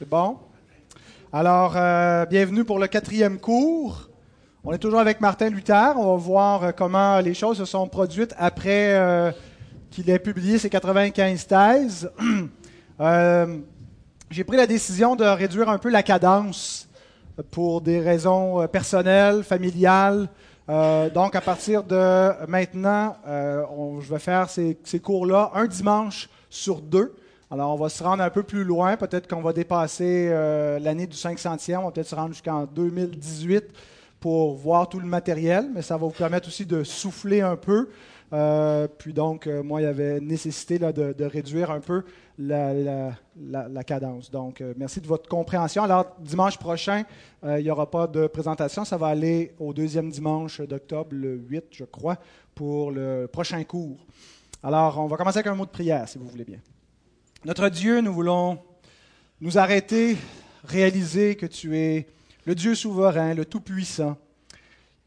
[0.00, 0.38] C'est bon?
[1.30, 4.08] Alors, euh, bienvenue pour le quatrième cours.
[4.64, 5.92] On est toujours avec Martin Luther.
[5.94, 9.30] On va voir euh, comment les choses se sont produites après euh,
[9.90, 12.10] qu'il ait publié ses 95 thèses.
[14.30, 16.88] J'ai pris la décision de réduire un peu la cadence
[17.50, 20.30] pour des raisons personnelles, familiales.
[20.66, 27.14] donc, à partir de maintenant, je vais faire ces cours-là un dimanche sur deux.
[27.52, 28.96] Alors, on va se rendre un peu plus loin.
[28.96, 31.78] Peut-être qu'on va dépasser euh, l'année du 500e.
[31.78, 33.64] On va peut-être se rendre jusqu'en 2018
[34.20, 37.88] pour voir tout le matériel, mais ça va vous permettre aussi de souffler un peu.
[38.32, 42.04] Euh, puis donc, euh, moi, il y avait nécessité de, réduire un peu
[42.38, 43.16] la,
[43.84, 44.30] cadence.
[44.30, 45.82] Donc, merci de votre compréhension.
[45.82, 47.02] Alors, dimanche prochain,
[47.42, 48.84] il n'y aura pas de présentation.
[48.84, 52.16] Ça va aller au deuxième dimanche d'octobre, le 8, je crois,
[52.54, 53.98] pour le prochain cours.
[54.62, 56.60] Alors, on va commencer avec un mot de prière, si vous voulez bien.
[57.46, 58.58] Notre Dieu, nous voulons
[59.40, 60.18] nous arrêter,
[60.62, 62.06] réaliser que tu es
[62.44, 64.18] le Dieu souverain, le Tout-Puissant,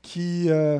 [0.01, 0.79] qui euh,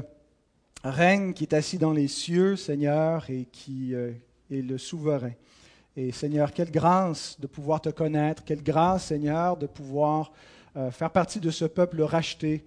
[0.83, 4.13] règne, qui est assis dans les cieux, Seigneur, et qui euh,
[4.49, 5.33] est le souverain.
[5.95, 10.31] Et Seigneur, quelle grâce de pouvoir te connaître, quelle grâce, Seigneur, de pouvoir
[10.75, 12.63] euh, faire partie de ce peuple racheté.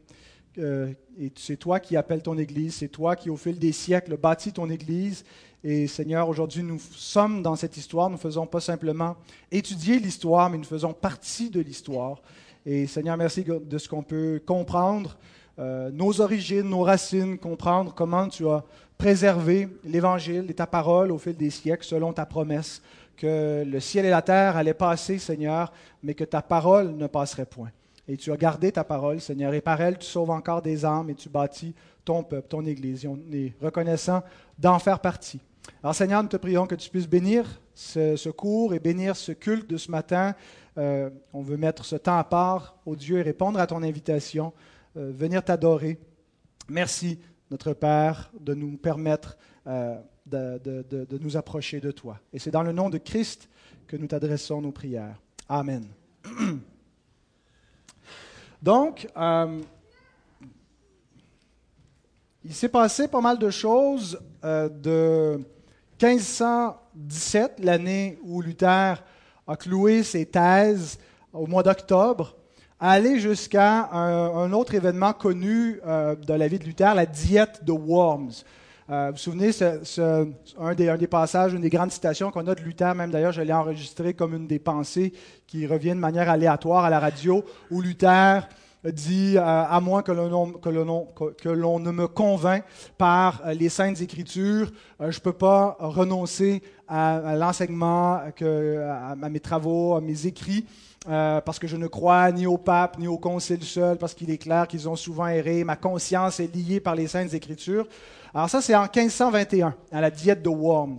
[0.59, 4.53] Et c'est toi qui appelles ton Église, c'est toi qui, au fil des siècles, bâtis
[4.53, 5.25] ton Église,
[5.69, 8.09] et Seigneur, aujourd'hui, nous sommes dans cette histoire.
[8.09, 9.17] Nous ne faisons pas simplement
[9.51, 12.23] étudier l'histoire, mais nous faisons partie de l'histoire.
[12.65, 15.19] Et Seigneur, merci de ce qu'on peut comprendre,
[15.59, 18.63] euh, nos origines, nos racines, comprendre comment tu as
[18.97, 22.81] préservé l'Évangile et ta parole au fil des siècles selon ta promesse,
[23.17, 27.45] que le ciel et la terre allaient passer, Seigneur, mais que ta parole ne passerait
[27.45, 27.73] point.
[28.09, 31.11] Et tu as gardé ta parole, Seigneur, et par elle, tu sauves encore des âmes
[31.11, 33.05] et tu bâtis ton peuple, ton Église.
[33.05, 34.23] Et on est reconnaissant
[34.59, 35.41] d'en faire partie.
[35.83, 39.69] Alors Seigneur, nous te prions que tu puisses bénir ce, cours et bénir ce culte
[39.69, 40.35] de ce matin.
[40.79, 44.53] Euh, on veut mettre ce temps à part au Dieu et répondre à ton invitation,
[44.97, 45.99] euh, venir t'adorer.
[46.69, 47.19] Merci,
[47.51, 49.37] notre Père, de nous permettre
[49.67, 49.97] euh,
[50.27, 52.19] de, de, nous approcher de toi.
[52.33, 53.49] Et c'est dans le nom de Christ
[53.87, 55.21] que nous t'adressons nos prières.
[55.49, 55.87] Amen.
[58.63, 59.09] Donc,
[62.45, 65.41] il s'est passé pas mal de choses de
[66.03, 69.03] 1517, l'année où Luther
[69.47, 70.99] a cloué ses thèses
[71.33, 72.37] au mois d'octobre,
[72.81, 77.73] aller jusqu'à un, autre événement connu euh, de la vie de Luther, la diète de
[77.73, 78.33] Worms.
[78.89, 79.81] Euh, vous vous souvenez, c'est
[80.59, 83.53] un, des, passages, une des grandes citations qu'on a de Luther, même d'ailleurs, je l'ai
[83.53, 85.13] enregistré comme une des pensées
[85.49, 88.49] qui revient de manière aléatoire à la radio, où Luther
[88.85, 92.63] dit euh, à moins que l'on, ne me convainc
[92.97, 94.71] par euh, les saintes écritures,
[95.01, 100.65] je ne peux pas renoncer à, l'enseignement, à, mes travaux, à mes écrits.
[101.07, 104.39] Parce que je ne crois ni au pape ni au concile seul, parce qu'il est
[104.39, 105.65] clair qu'ils ont souvent erré.
[105.65, 107.87] Ma conscience est liée par les saintes écritures.
[108.35, 110.99] Alors ça, c'est en 1521, à la diète de Worms.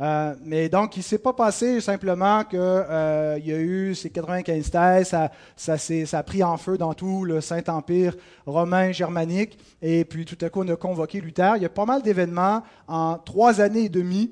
[0.00, 4.10] Euh, mais donc, il ne s'est pas passé simplement qu'il euh, y a eu ces
[4.10, 8.14] 95 thèses, ça, ça, a pris en feu dans tout le Saint-Empire
[8.46, 11.54] romain germanique, et puis tout à coup, on a convoqué Luther.
[11.56, 14.30] Il y a pas mal d'événements en trois années et demie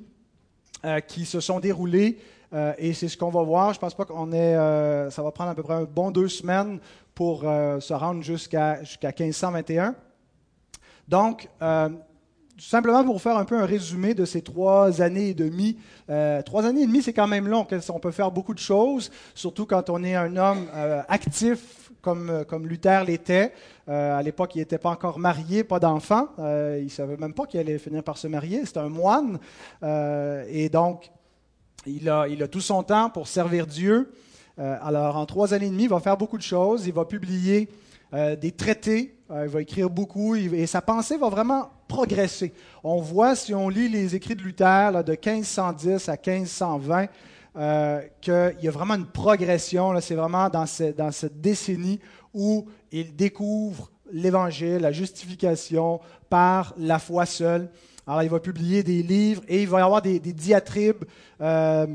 [0.84, 2.18] euh, qui se sont déroulés,
[2.78, 3.72] et c'est ce qu'on va voir.
[3.72, 4.54] Je ne pense pas qu'on est.
[5.10, 6.78] ça va prendre à peu près un bon deux semaines
[7.14, 9.94] pour se rendre jusqu'à jusqu'à 1521.
[11.08, 11.48] Donc,
[12.58, 15.78] simplement pour faire un peu un résumé de ces trois années et demie.
[16.10, 17.66] Euh, trois années et demie, c'est quand même long.
[17.90, 22.30] On peut faire beaucoup de choses, surtout quand on est un homme euh, actif comme,
[22.30, 23.52] euh, comme Luther l'était.
[23.88, 26.28] à l'époque, il n'était pas encore marié, pas d'enfant.
[26.38, 28.64] il ne savait même pas qu'il allait finir par se marier.
[28.64, 29.38] C'était un moine.
[29.82, 31.10] et donc,
[31.86, 34.12] il a, tout son temps pour servir Dieu.
[34.58, 36.86] alors, en trois années et demie, il va faire beaucoup de choses.
[36.86, 37.68] Il va publier
[38.12, 42.52] des traités euh, il va écrire beaucoup et sa pensée va vraiment progresser.
[42.84, 47.06] On voit, si on lit les écrits de Luther de 1510 à 1520,
[47.56, 49.98] euh, qu'il y a vraiment une progression.
[50.00, 51.98] C'est vraiment dans cette décennie
[52.32, 56.00] où il découvre l'Évangile, la justification
[56.30, 57.68] par la foi seule.
[58.06, 61.04] Alors, il va publier des livres et il va y avoir des, diatribes.
[61.40, 61.86] Euh,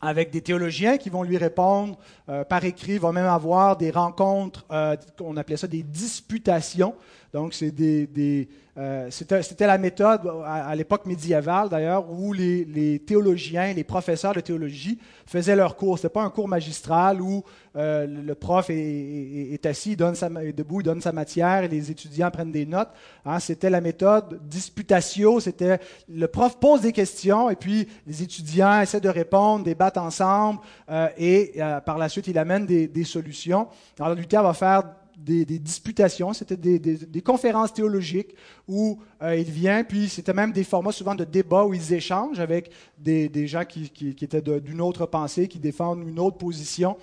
[0.00, 1.98] avec des théologiens qui vont lui répondre
[2.28, 2.94] euh, par écrit.
[2.94, 6.94] Il va même avoir des rencontres, euh, on appelait ça des disputations.
[7.34, 8.48] Donc, c'est des,
[8.78, 15.00] euh, c'était la méthode à, l'époque médiévale, d'ailleurs, où les, théologiens, les professeurs de théologie
[15.26, 15.98] faisaient leur cours.
[15.98, 17.42] Ce n'était pas un cours magistral où
[17.74, 22.30] euh, le prof est, assis, donne sa, debout, il donne sa matière et les étudiants
[22.30, 22.90] prennent des notes.
[23.26, 23.40] Hein.
[23.40, 25.40] c'était la méthode disputatio.
[25.40, 30.60] C'était le prof pose des questions et puis les étudiants essaient de répondre, débattent ensemble
[30.88, 33.66] euh, et par la suite, il amène des, des solutions.
[33.98, 34.84] Alors, Luther va faire
[35.24, 38.34] des, disputations, c'était des, conférences théologiques
[38.68, 42.40] où euh, il vient, puis c'était même des formats souvent de débats où ils échangent
[42.40, 43.90] avec des, gens qui,
[44.20, 46.96] étaient d'une autre pensée, qui défendent une autre position.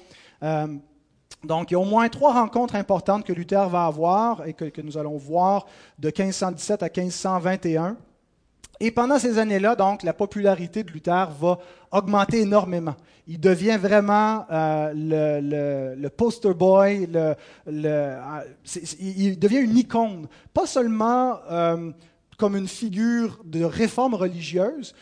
[0.43, 0.67] Euh,
[1.43, 4.65] donc, il y a au moins trois rencontres importantes que Luther va avoir et que,
[4.65, 5.65] que nous allons voir
[5.97, 7.97] de 1517 à 1521.
[8.83, 11.59] Et pendant ces années-là, donc, la popularité de Luther va
[11.91, 12.95] augmenter énormément.
[13.27, 17.35] Il devient vraiment euh, le, poster boy, euh,
[18.99, 21.91] il devient une icône, pas seulement euh,
[22.39, 24.95] comme une figure de réforme religieuse,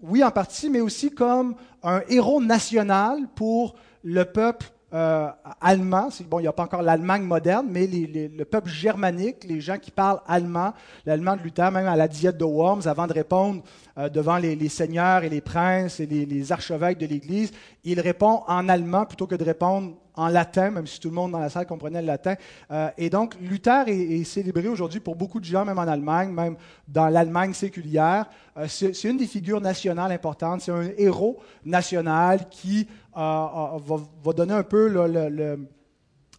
[0.00, 3.74] oui en partie, mais aussi comme un héros national pour
[4.04, 5.28] le peuple euh,
[5.60, 6.08] allemand.
[6.28, 9.90] Bon, il n'y a pas encore l'Allemagne moderne, mais le peuple germanique, les gens qui
[9.90, 10.74] parlent allemand,
[11.06, 13.62] l'allemand de Luther, même à la diète de Worms, avant de répondre
[13.98, 17.52] euh, devant les, seigneurs et les princes et les archevêques de l'Église,
[17.84, 21.32] il répond en allemand plutôt que de répondre en latin, même si tout le monde
[21.32, 22.34] dans la salle comprenait le latin.
[22.70, 26.56] Euh, et donc, Luther est, célébré aujourd'hui pour beaucoup de gens, même en Allemagne, même
[26.86, 28.26] dans l'Allemagne séculière.
[28.56, 30.60] Euh, c'est une des figures nationales importantes.
[30.60, 32.86] C'est un héros national qui
[33.16, 34.88] euh, va, donner un peu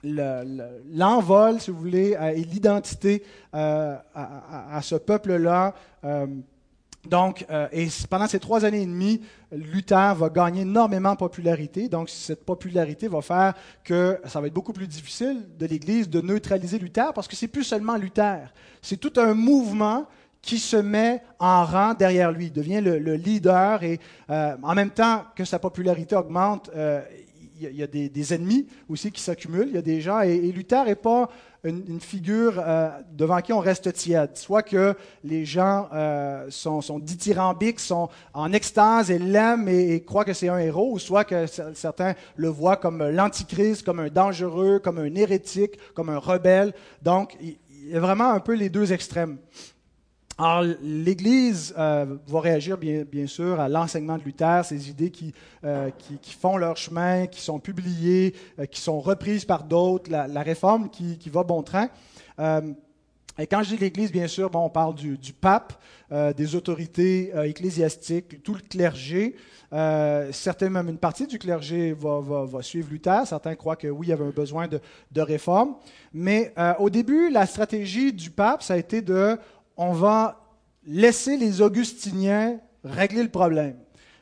[0.03, 5.73] l'envol, si vous voulez, et l'identité à, à, ce peuple-là.
[7.07, 9.21] Donc, euh, et pendant ces trois années et demie,
[9.51, 11.89] Luther va gagner énormément de popularité.
[11.89, 13.53] Donc, cette popularité va faire
[13.83, 17.49] que ça va être beaucoup plus difficile de l'Église de neutraliser Luther parce que c'est
[17.49, 18.53] plus seulement Luther.
[18.81, 20.07] C'est tout un mouvement
[20.41, 23.99] qui se met en rang derrière lui, il devient le, leader et
[24.29, 27.01] euh, en même temps que sa popularité augmente, euh,
[27.61, 29.67] il y a des, ennemis aussi qui s'accumulent.
[29.69, 31.29] Il y a des gens, et, Luther n'est pas
[31.63, 34.31] une, figure euh, devant qui on reste tiède.
[34.35, 40.25] Soit que les gens euh, sont, sont, dithyrambiques, sont en extase et l'aiment et, croient
[40.25, 44.79] que c'est un héros, ou soit que certains le voient comme l'antichrist, comme un dangereux,
[44.79, 46.73] comme un hérétique, comme un rebelle.
[47.01, 47.57] Donc, il
[47.89, 49.37] y a vraiment un peu les deux extrêmes.
[50.43, 55.89] Alors, l'Église euh, va réagir bien, sûr à l'enseignement de Luther, ces idées qui, euh,
[56.21, 60.89] qui, font leur chemin, qui sont publiées, euh, qui sont reprises par d'autres, la, réforme
[60.89, 61.87] qui, va bon train.
[63.39, 65.81] et quand je dis l'Église, bien sûr, bon, on parle du, pape,
[66.35, 69.37] des autorités ecclésiastiques, tout le clergé.
[70.31, 73.25] certains, même une partie du clergé va, va, va, suivre Luther.
[73.25, 75.75] Certains croient que oui, il y avait un besoin de réforme.
[76.13, 79.37] Mais au début, la stratégie du pape, ça a été de
[79.77, 80.39] on va
[80.85, 83.75] laisser les augustiniens régler le problème.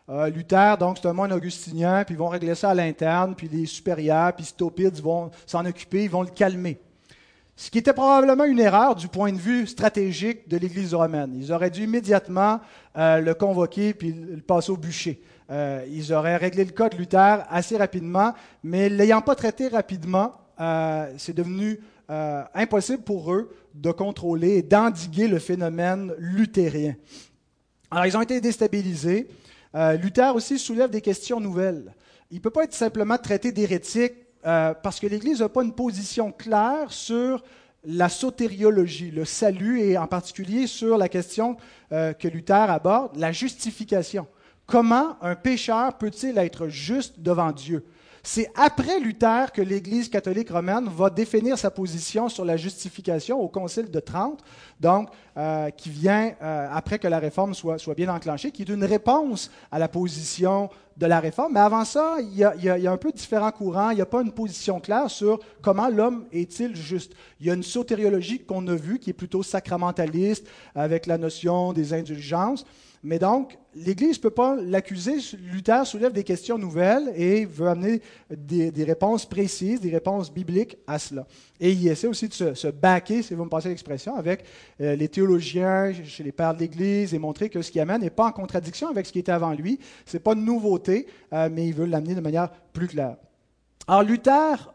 [0.10, 3.48] Euh, Luther, donc, c'est un moine augustinien, puis ils vont régler ça à l'interne, puis
[3.48, 6.80] les supérieurs, puis Stopides vont s'en occuper, ils vont le calmer.
[7.56, 11.34] Ce qui était probablement une erreur du point de vue stratégique de l'Église romaine.
[11.36, 12.60] Ils auraient dû immédiatement
[12.98, 15.22] euh, le convoquer puis le passer au bûcher.
[15.52, 18.34] Euh, ils auraient réglé le cas de Luther assez rapidement,
[18.64, 20.34] mais l'ayant pas traité rapidement,
[21.18, 21.80] c'est devenu
[22.54, 26.96] impossible pour eux de contrôler et d'endiguer le phénomène luthérien.
[27.90, 29.28] Alors, ils ont été déstabilisés.
[29.76, 31.94] Euh, Luther aussi soulève des questions nouvelles.
[32.30, 34.14] Il ne peut pas être simplement traité d'hérétique
[34.46, 37.44] euh, parce que l'Église n'a pas une position claire sur
[37.84, 41.58] la sotériologie, le salut, et en particulier sur la question
[41.92, 44.28] euh, que Luther aborde, la justification.
[44.66, 47.84] Comment un pécheur peut-il être juste devant Dieu?
[48.24, 53.48] C'est après Luther que l'Église catholique romaine va définir sa position sur la justification au
[53.48, 54.42] Concile de Trente,
[54.80, 58.84] donc euh, qui vient euh, après que la réforme soit, bien enclenchée, qui est une
[58.84, 61.54] réponse à la position de la réforme.
[61.54, 63.90] Mais avant ça, il y a, un peu différents courants.
[63.90, 67.14] Il n'y a pas une position claire sur comment l'homme est-il juste.
[67.40, 71.74] Il y a une sotériologie qu'on a vue qui est plutôt sacramentaliste avec la notion
[71.74, 72.66] des indulgences.
[73.04, 75.16] Mais donc, l'Église ne peut pas l'accuser.
[75.52, 81.00] Luther soulève des questions nouvelles et veut amener des, réponses précises, des réponses bibliques à
[81.00, 81.26] cela.
[81.60, 84.44] Et il essaie aussi de se, baquer, si vous me passez l'expression, avec
[84.82, 88.10] euh, les théologiens chez les pères de l'Église et montrer que ce qu'il amène n'est
[88.10, 89.80] pas en contradiction avec ce qui était avant lui.
[90.06, 93.16] Ce n'est pas une nouveauté, euh, mais il veut l'amener de manière plus claire.
[93.88, 94.74] Alors, Luther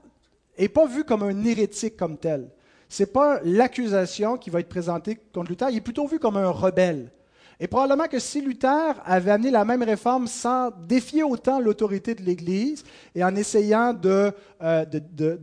[0.59, 2.49] n'est pas vu comme un hérétique comme tel.
[2.88, 6.37] Ce n'est pas l'accusation qui va être présentée contre Luther, il est plutôt vu comme
[6.37, 7.11] un rebelle.
[7.59, 12.23] Et probablement que si Luther avait amené la même réforme sans défier autant l'autorité de
[12.23, 12.85] l'Église
[13.15, 14.31] et en essayant de,
[14.63, 15.39] euh, de,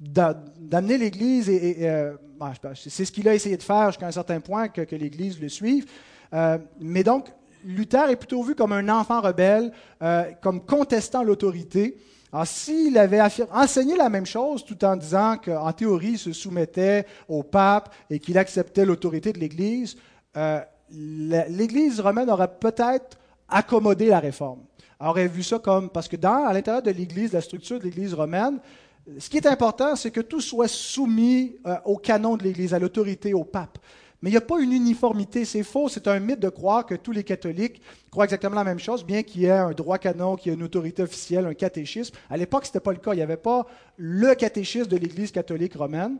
[0.00, 1.88] d'amener l'Église, et,
[2.38, 5.48] bah, c'est ce qu'il a essayé de faire jusqu'à un certain point que l'Église le
[5.48, 5.86] suive.
[6.80, 7.28] mais donc,
[7.64, 9.72] Luther est plutôt vu comme un enfant rebelle,
[10.42, 11.96] comme contestant l'autorité.
[12.34, 13.20] Alors, s'il avait
[13.52, 18.18] enseigné la même chose tout en disant qu'en théorie, il se soumettait au pape et
[18.18, 19.96] qu'il acceptait l'autorité de l'Église,
[20.90, 23.16] l'Église romaine aurait peut-être
[23.48, 24.64] accommodé la réforme.
[24.98, 28.14] Aurait vu ça comme, parce que dans, à l'intérieur de l'Église, la structure de l'Église
[28.14, 28.58] romaine,
[29.16, 32.80] ce qui est important, c'est que tout soit soumis euh, au canon de l'Église, à
[32.80, 33.78] l'autorité, au pape.
[34.24, 36.94] Mais il n'y a pas une uniformité, c'est faux, c'est un mythe de croire que
[36.94, 40.36] tous les catholiques croient exactement la même chose, bien qu'il y ait un droit canon,
[40.36, 42.14] qu'il y ait une autorité officielle, un catéchisme.
[42.30, 43.12] À l'époque, ce n'était pas le cas.
[43.12, 43.66] Il n'y avait pas
[43.98, 46.16] le catéchisme de l'Église catholique romaine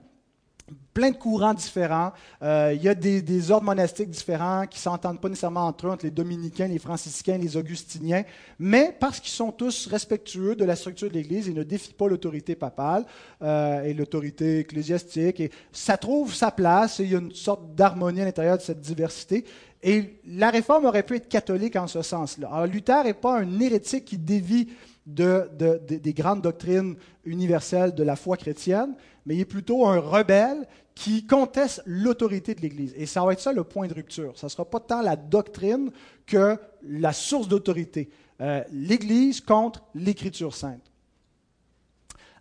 [0.95, 2.13] plein de courants différents.
[2.43, 5.91] Euh, il y a des, ordres monastiques différents qui ne s'entendent pas nécessairement entre eux,
[5.91, 8.23] entre les dominicains, les franciscains, les augustiniens,
[8.59, 12.09] mais parce qu'ils sont tous respectueux de la structure de l'Église, ils ne défient pas
[12.09, 13.05] l'autorité papale
[13.43, 15.41] euh, et l'autorité ecclésiastique.
[15.41, 18.63] Et ça trouve sa place et il y a une sorte d'harmonie à l'intérieur de
[18.63, 19.45] cette diversité.
[19.83, 22.49] Et la réforme aurait pu être catholique en ce sens-là.
[22.51, 24.69] Alors Luther n'est pas un hérétique qui dévie
[25.07, 28.95] des grandes doctrines universelles de la foi chrétienne,
[29.27, 32.95] mais il est plutôt un rebelle qui conteste l'autorité de l'Église.
[32.97, 34.39] Et ça va être ça le point de rupture.
[34.39, 35.91] Ça ne sera pas tant la doctrine
[36.27, 38.11] que la source d'autorité.
[38.41, 40.94] Euh, L'Église contre l'Écriture sainte.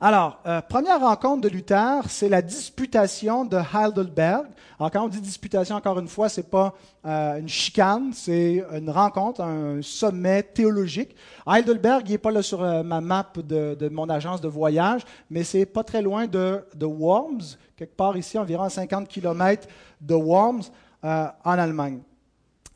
[0.05, 4.47] Alors, euh, première rencontre de Luther, c'est la disputation de Heidelberg.
[4.77, 6.73] Alors, quand on dit disputation, encore une fois, ce n'est pas
[7.05, 11.15] euh, une chicane, c'est une rencontre, un sommet théologique.
[11.47, 15.45] Heidelberg, il n'est pas là sur euh, ma map de, mon agence de voyage, mais
[15.45, 19.69] c'est pas très loin de, de, Worms, quelque part ici, environ 50 km
[20.01, 20.63] de Worms,
[21.01, 22.01] en Allemagne.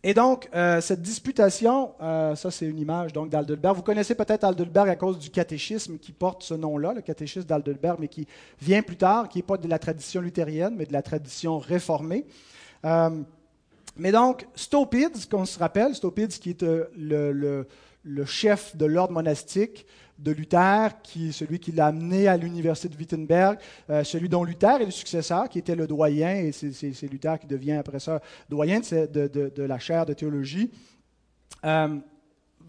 [0.07, 3.75] Et donc, euh, cette disputation, euh, ça c'est une image donc d'Aldelberg.
[3.75, 7.97] Vous connaissez peut-être Aldelberg à cause du catéchisme qui porte ce nom-là, le catéchisme d'Aldelberg,
[7.99, 8.25] mais qui
[8.61, 12.25] vient plus tard, qui n'est pas de la tradition luthérienne, mais de la tradition réformée.
[12.85, 13.09] Euh,
[13.99, 16.63] mais donc, Stopides, qu'on se rappelle, Stopides qui est
[16.95, 17.65] le,
[18.03, 19.85] le, chef de l'ordre monastique,
[20.19, 24.43] de Luther, qui est celui qui l'a amené à l'université de Wittenberg, euh, celui dont
[24.43, 28.19] Luther est le successeur, qui était le doyen, et c'est Luther qui devient après ça
[28.49, 30.71] doyen de, la chaire de théologie,
[31.65, 31.97] euh,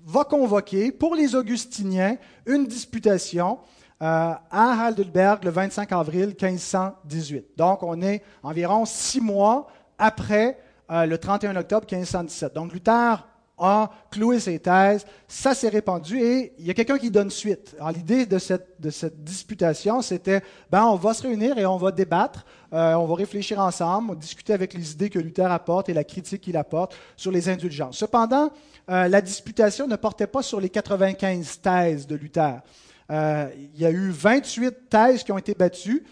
[0.05, 2.17] va convoquer pour les Augustiniens
[2.47, 3.59] une disputation
[4.01, 7.57] euh, à Heidelberg le 25 avril 1518.
[7.57, 9.69] Donc on est environ six mois
[9.99, 10.59] après
[10.91, 12.55] le 31 octobre 1517.
[12.55, 13.25] Donc Luther
[13.59, 17.75] a cloué ses thèses, ça s'est répandu et il y a quelqu'un qui donne suite.
[17.79, 21.77] Alors l'idée de cette, de cette disputation, c'était, ben, on va se réunir et on
[21.77, 25.95] va débattre, euh, on va réfléchir ensemble, discuter avec les idées que Luther apporte et
[25.95, 27.99] la critique qu'il apporte sur les indulgences.
[27.99, 28.51] Cependant,
[28.91, 32.61] euh, la disputation ne portait pas sur les 95 thèses de Luther.
[33.11, 36.05] Euh, il y a eu 28 thèses qui ont été battues.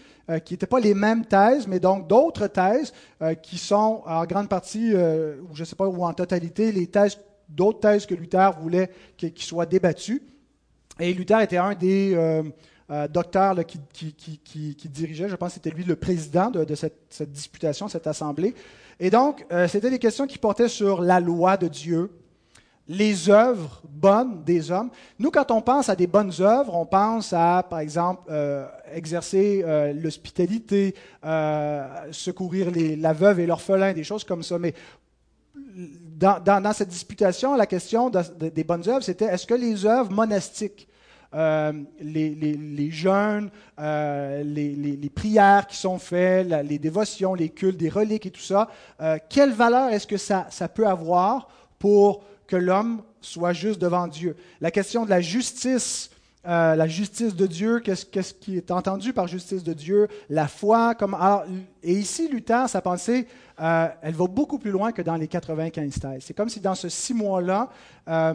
[0.43, 2.93] Qui n'étaient pas les mêmes thèses, mais donc d'autres thèses
[3.41, 7.17] qui sont en grande partie, ou je ne sais pas, ou en totalité, les thèses
[7.49, 10.21] d'autres thèses que Luther voulait qu'ils soient débattues.
[10.99, 12.43] Et Luther était un des euh,
[12.89, 18.07] euh, docteurs qui, dirigeait, je pense que c'était lui le président de, cette, disputation, cette
[18.07, 18.53] assemblée.
[18.99, 22.11] Et donc, euh, c'était des questions qui portaient sur la loi de Dieu,
[22.87, 24.89] les œuvres bonnes des hommes.
[25.19, 28.31] Nous, quand on pense à des bonnes œuvres, on pense à, par exemple,
[28.93, 29.63] exercer
[29.93, 30.95] l'hospitalité,
[32.11, 34.57] secourir les, la veuve et l'orphelin, des choses comme ça.
[34.57, 34.73] Mais
[36.17, 40.87] dans, cette disputation, la question des bonnes œuvres, c'était est-ce que les œuvres monastiques,
[41.33, 48.25] euh, les, jeûnes, euh, les, prières qui sont faites, les dévotions, les cultes, des reliques
[48.25, 48.69] et tout ça,
[49.01, 54.35] euh, quelle valeur est-ce que ça peut avoir pour que l'homme soit juste devant Dieu
[54.61, 56.11] La question de la justice
[56.45, 60.95] euh, la justice de Dieu, qu'est-ce, qui est entendu par justice de Dieu, la foi.
[60.95, 61.17] Comme,
[61.83, 63.27] et ici, Luther, sa pensée,
[63.59, 66.23] euh, elle va beaucoup plus loin que dans les 95 thèses.
[66.23, 67.69] C'est comme si dans ce six mois-là,
[68.07, 68.33] euh,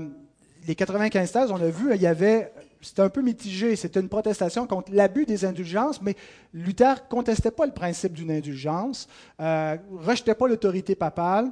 [0.66, 2.52] les 95 thèses, on l'a vu, il y avait
[2.83, 3.76] c'était un peu mitigé.
[3.76, 6.16] C'était une protestation contre l'abus des indulgences, mais
[6.52, 9.09] Luther contestait pas le principe d'une indulgence,
[9.40, 11.50] euh, rejetait pas l'autorité papale.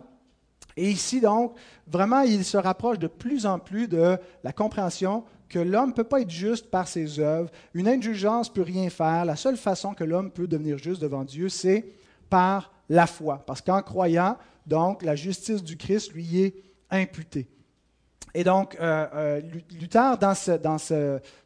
[0.81, 1.53] Et ici, donc,
[1.87, 6.05] vraiment, il se rapproche de plus en plus de la compréhension que l'homme ne peut
[6.05, 7.51] pas être juste par ses œuvres.
[7.75, 9.27] Une indulgence ne peut rien faire.
[9.27, 11.85] La seule façon que l'homme peut devenir juste devant Dieu, c'est
[12.31, 13.43] par la foi.
[13.47, 16.55] Parce qu'en croyant, donc, la justice du Christ lui est
[16.91, 17.47] imputée.
[18.33, 19.41] Et donc, euh, euh,
[19.79, 20.79] Luther, dans,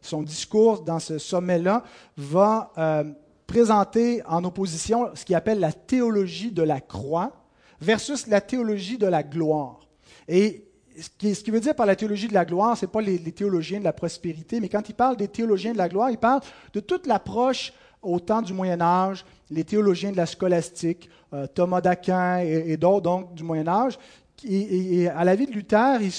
[0.00, 1.82] son discours, dans ce sommet-là,
[2.16, 3.02] va euh,
[3.48, 7.32] présenter en opposition ce qu'il appelle la théologie de la croix
[7.80, 9.80] versus la théologie de la gloire.
[10.28, 10.64] Et
[11.00, 11.08] ce
[11.42, 13.84] qui, veut dire par la théologie de la gloire, ce n'est pas les, théologiens de
[13.84, 16.40] la prospérité, mais quand il parle des théologiens de la gloire, il parle
[16.72, 21.80] de toute l'approche au temps du Moyen Âge, les théologiens de la scolastique, euh, Thomas
[21.80, 23.98] d'Aquin et, d'autres donc du Moyen Âge.
[24.44, 26.12] Et, à la vie de Luther, ils,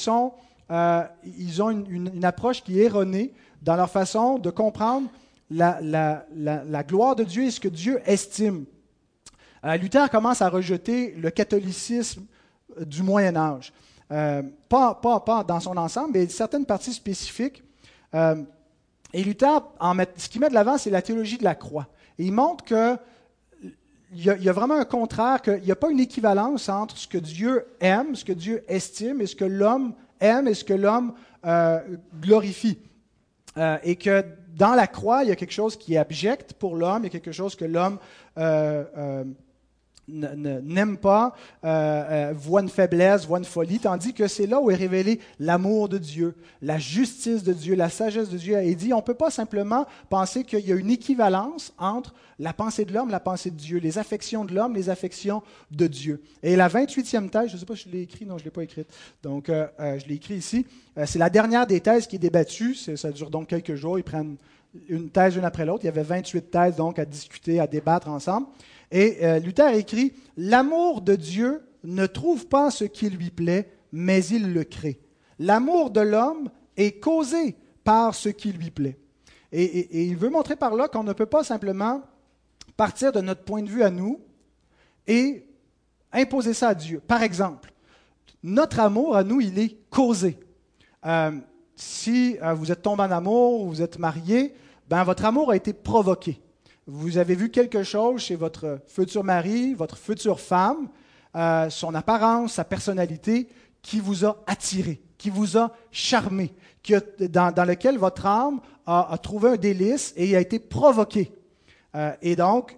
[0.72, 1.04] euh,
[1.60, 5.10] ont une, approche qui est erronée dans leur façon de comprendre
[5.50, 8.66] la, la, gloire de Dieu et ce que Dieu estime.
[9.66, 12.24] Euh, Luther commence à rejeter le catholicisme
[12.80, 13.74] du Moyen Âge.
[14.10, 17.64] pas, pas, pas, dans son ensemble, mais certaines parties spécifiques.
[18.14, 21.88] et Luther, en ce qu'il met de l'avant, c'est la théologie de la croix.
[22.20, 22.98] Et il montre que
[24.14, 27.18] il y, a, vraiment un contraire, qu'il n'y a pas une équivalence entre ce que
[27.18, 31.14] Dieu aime, ce que Dieu estime, et ce que l'homme aime et ce que l'homme
[31.46, 31.80] euh,
[32.22, 32.80] glorifie.
[33.58, 34.24] Euh, et que
[34.56, 37.08] dans la croix, il y a quelque chose qui est abject pour l'homme, il y
[37.08, 37.98] a quelque chose que l'homme
[38.38, 39.24] euh,
[40.08, 44.70] n'aime pas, euh, euh, voit une faiblesse, voit une folie, tandis que c'est là où
[44.70, 48.58] est révélé l'amour de Dieu, la justice de Dieu, la sagesse de Dieu.
[48.58, 52.54] Et dit, on ne peut pas simplement penser qu'il y a une équivalence entre la
[52.54, 56.22] pensée de l'homme, la pensée de Dieu, les affections de l'homme, les affections de Dieu.
[56.44, 58.46] Et la 28e thèse, je ne sais pas si je l'ai écrit, non, je ne
[58.46, 58.88] l'ai pas écrite,
[59.24, 60.66] donc euh, je l'ai écrit ici,
[61.06, 64.36] c'est la dernière des thèses qui est débattue, ça dure donc quelques jours, ils prennent
[64.90, 68.10] une thèse une après l'autre, il y avait 28 thèses donc à discuter, à débattre
[68.10, 68.48] ensemble.
[68.92, 74.26] Et euh, Luther écrit L'amour de Dieu ne trouve pas ce qui lui plaît, mais
[74.26, 75.00] il le crée.
[75.40, 78.98] L'amour de l'homme est causé par ce qui lui plaît.
[79.52, 82.02] Et, il veut montrer par là qu'on ne peut pas simplement
[82.76, 84.20] partir de notre point de vue à nous
[85.08, 85.48] et
[86.12, 87.00] imposer ça à Dieu.
[87.00, 87.72] Par exemple,
[88.44, 90.38] notre amour à nous, il est causé.
[91.06, 91.32] Euh,
[91.76, 94.54] si euh, vous êtes tombé en amour ou vous êtes marié,
[94.90, 96.42] ben, votre amour a été provoqué
[96.88, 100.90] vous avez vu quelque chose chez votre futur mari, votre future femme,
[101.36, 103.50] euh, son apparence, sa personnalité,
[103.82, 106.54] qui vous a attiré, qui vous a charmé,
[107.20, 111.32] dans, lequel votre âme a, trouvé un délice et a été provoquée.
[111.96, 112.78] Euh, et donc,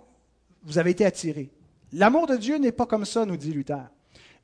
[0.64, 1.50] vous avez été attiré.
[1.94, 3.90] L'amour de Dieu n'est pas comme ça, nous dit Luther.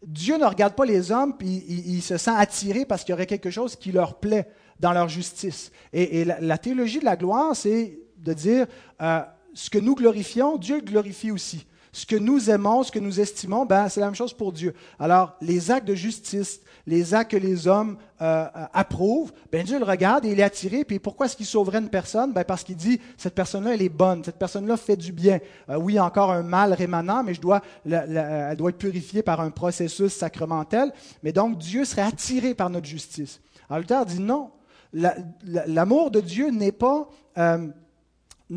[0.06, 3.26] Dieu ne regarde pas les hommes et il, se sent attiré parce qu'il y aurait
[3.26, 5.72] quelque chose qui leur plaît dans leur justice.
[5.94, 8.68] Et, la, théologie de la gloire, c'est de dire,
[9.02, 9.22] euh,
[9.54, 11.66] ce que nous glorifions, Dieu glorifie aussi.
[11.96, 14.74] Ce que nous aimons, ce que nous estimons, ben, c'est la même chose pour Dieu.
[14.98, 19.78] Alors, les actes de justice, les actes que les hommes euh, euh, approuvent, ben, Dieu
[19.78, 20.86] le regarde et il est attiré.
[20.86, 22.34] Puis pourquoi est-ce qu'il sauverait une personne?
[22.34, 25.40] Ben, Parce qu'il dit, cette personne-là, elle est bonne, cette personne-là fait du bien.
[25.70, 29.52] Euh, oui, encore un mal rémanent, mais je dois, elle doit être purifiée par un
[29.52, 30.92] processus sacramentel.
[31.22, 33.40] Mais donc, Dieu serait attiré par notre justice.
[33.70, 34.50] Alors, dit non.
[34.94, 37.08] L'amour de Dieu n'est pas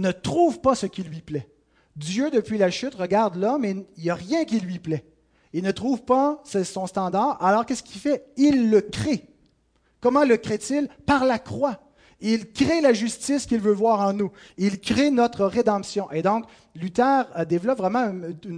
[0.01, 1.49] ne trouve pas ce qui lui plaît.
[1.97, 5.05] Dieu, depuis la chute, regarde l'homme et il n'y a rien qui lui plaît.
[5.53, 7.43] Il ne trouve pas son standard.
[7.43, 8.27] Alors qu'est-ce qu'il fait?
[8.37, 9.25] Il le crée.
[10.01, 10.89] Comment le crée-t-il?
[11.07, 11.81] Par la croix.
[12.21, 14.31] Il crée la justice qu'il veut voir en nous.
[14.57, 16.11] Il crée notre rédemption.
[16.13, 18.11] Et donc, Luther euh, développe vraiment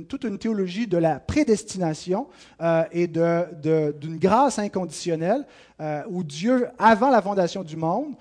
[0.09, 2.29] toute une théologie de la prédestination
[2.61, 5.44] euh, et d'une grâce inconditionnelle
[5.81, 8.14] euh, où Dieu, avant la fondation du monde,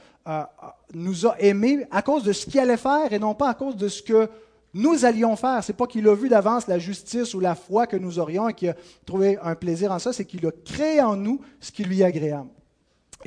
[0.93, 3.78] nous a aimés à cause de ce qu'il allait faire et non pas à cause
[3.78, 4.28] de ce que
[4.73, 5.63] nous allions faire.
[5.63, 8.50] Ce n'est pas qu'il a vu d'avance la justice ou la foi que nous aurions
[8.50, 11.71] et qu'il a trouvé un plaisir en ça, c'est qu'il a créé en nous ce
[11.71, 12.50] qui lui est agréable.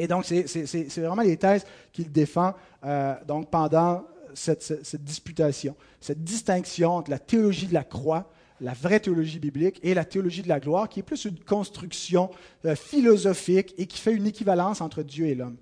[0.01, 2.55] Et donc, c'est vraiment les thèses qu'il défend
[2.87, 8.31] euh, donc pendant cette, disputation, cette distinction entre la théologie de la croix,
[8.63, 12.31] la vraie théologie biblique, et la théologie de la gloire, qui est plus une construction
[12.65, 15.59] euh, philosophique et qui fait une équivalence entre Dieu et l'homme.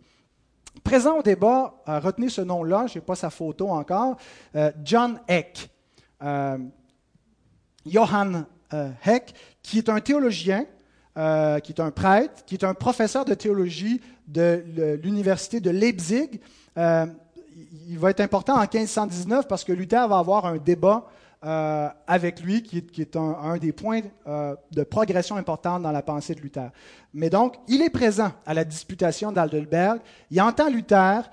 [0.84, 4.18] Présent au débat, euh, retenez ce nom-là, je n'ai pas sa photo encore,
[4.84, 5.68] John Eck.
[7.84, 8.46] Johann
[9.04, 10.64] Heck, qui est un théologien
[11.18, 16.38] euh, qui est un prêtre, qui est un professeur de théologie de l'université de Leipzig.
[16.76, 17.06] Euh,
[17.88, 21.08] il va être important en 1519 parce que Luther va avoir un débat
[21.44, 24.02] euh, avec lui, qui est, un, des points
[24.70, 26.70] de progression importante dans la pensée de Luther.
[27.12, 29.98] Mais donc, il est présent à la disputation d'Aldelberg.
[30.30, 31.28] Il entend Luther.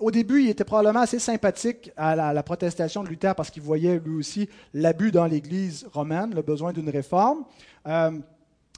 [0.00, 3.48] au début, il était probablement assez sympathique à la, à la protestation de Luther parce
[3.48, 7.44] qu'il voyait lui aussi l'abus dans l'Église romaine, le besoin d'une réforme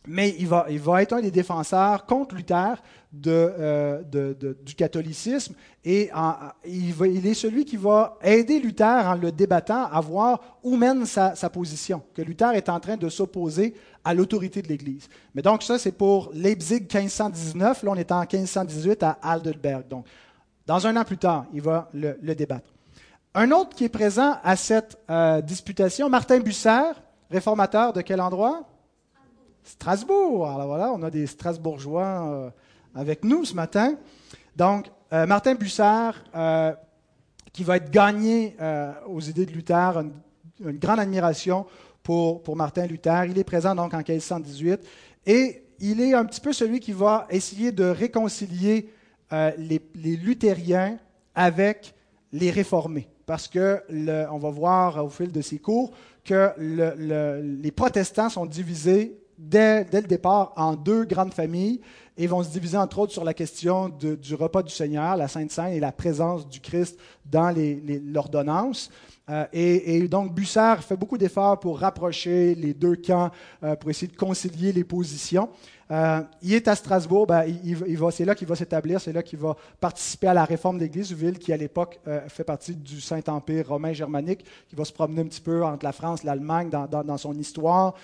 [0.06, 2.82] mais il va, être un des défenseurs contre Luther
[3.26, 4.02] euh,
[4.62, 6.10] du catholicisme et
[6.66, 11.34] il, est celui qui va aider Luther en le débattant à voir où mène sa,
[11.50, 15.08] position, que Luther est en train de s'opposer à l'autorité de l'Église.
[15.34, 19.86] Mais donc ça, c'est pour Leipzig 1519, là on est en 1518 à Heidelberg.
[19.88, 20.06] Donc,
[20.66, 22.72] dans un an plus tard, il va le, débattre.
[23.34, 26.92] Un autre qui est présent à cette euh, disputation, Martin Busser,
[27.30, 28.66] réformateur de quel endroit?
[29.64, 30.48] Strasbourg.
[30.48, 32.50] Alors voilà, on a des Strasbourgeois euh,
[32.94, 33.94] avec nous ce matin.
[34.56, 36.72] Donc, euh, Martin Bussard, euh,
[37.52, 38.56] qui va être gagné
[39.08, 40.04] aux idées de Luther,
[40.60, 41.66] une, grande admiration
[42.02, 43.24] pour, Martin Luther.
[43.24, 44.80] Il est présent donc en 1518
[45.26, 48.92] et il est un petit peu celui qui va essayer de réconcilier
[49.32, 49.80] les,
[50.16, 50.98] luthériens
[51.34, 51.92] avec
[52.32, 53.08] les réformés.
[53.26, 53.82] Parce que,
[54.30, 55.90] on va voir au fil de ces cours
[56.24, 61.80] que le, les protestants sont divisés dès, le départ en deux grandes familles
[62.16, 65.50] et vont se diviser entre autres sur la question du repas du Seigneur, la Sainte
[65.50, 67.54] Seine et la présence du Christ dans
[68.04, 68.90] l'ordonnance.
[69.30, 73.30] Euh, et, donc Bussard fait beaucoup d'efforts pour rapprocher les deux camps,
[73.62, 75.48] euh, pour essayer de concilier les positions.
[75.90, 77.44] Euh, il est à Strasbourg, ben,
[78.12, 81.38] c'est là qu'il va s'établir, c'est là qu'il va participer à la réforme d'Église, ville
[81.38, 81.98] qui à l'époque
[82.28, 85.92] fait partie du Saint-Empire romain germanique, qui va se promener un petit peu entre la
[85.92, 87.94] France, l'Allemagne dans, son histoire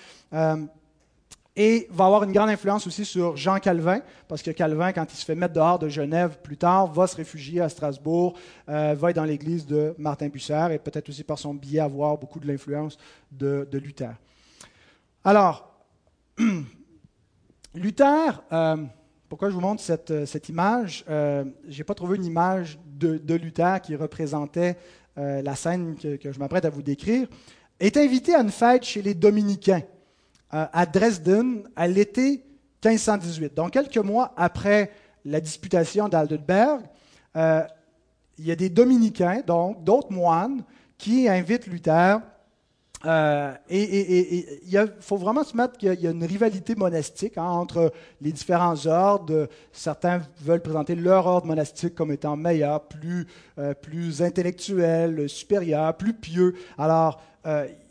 [1.59, 5.17] et va avoir une grande influence aussi sur Jean Calvin, parce que Calvin, quand il
[5.17, 8.37] se fait mettre dehors de Genève plus tard, va se réfugier à Strasbourg,
[8.69, 12.15] euh, va être dans l'église de Martin Bucer, et peut-être aussi par son biais avoir
[12.15, 12.99] beaucoup de l'influence
[13.31, 14.13] de, Luther.
[15.23, 15.67] Alors,
[17.73, 18.77] Luther, euh,
[19.27, 21.05] pourquoi je vous montre cette, image?
[21.09, 24.77] Euh, Je n'ai pas trouvé une image de, Luther qui représentait
[25.15, 27.27] la scène que, que je m'apprête à vous décrire,
[27.79, 29.81] est invité à une fête chez les dominicains.
[30.53, 32.41] Euh, à Dresden à l'été
[32.85, 33.53] 1518.
[33.53, 34.91] Donc, quelques mois après
[35.25, 36.83] la disputation d'Aldenberg,
[37.35, 37.63] euh,
[38.37, 40.63] il y a des dominicains, donc d'autres moines,
[40.97, 42.21] qui invitent Luther.
[43.05, 47.91] Euh, et il faut vraiment se mettre qu'il y a une rivalité monastique hein, entre
[48.21, 49.49] les différents ordres.
[49.73, 53.27] Certains veulent présenter leur ordre monastique comme étant meilleur, plus,
[53.81, 56.55] plus intellectuel, supérieur, plus pieux.
[56.77, 57.21] Alors,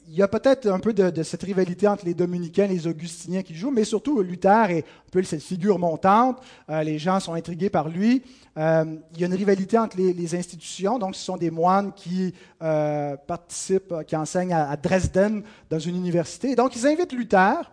[0.09, 3.43] il y a peut-être un peu de, cette rivalité entre les dominicains et les augustiniens
[3.43, 6.41] qui jouent, mais surtout Luther est un peu cette figure montante.
[6.71, 8.23] Euh, les gens sont intrigués par lui.
[8.57, 10.99] Euh, il y a une rivalité entre les, institutions.
[10.99, 16.55] Donc, ce sont des moines qui euh, participent, qui enseignent à, Dresden dans une université.
[16.55, 17.71] donc, ils invitent Luther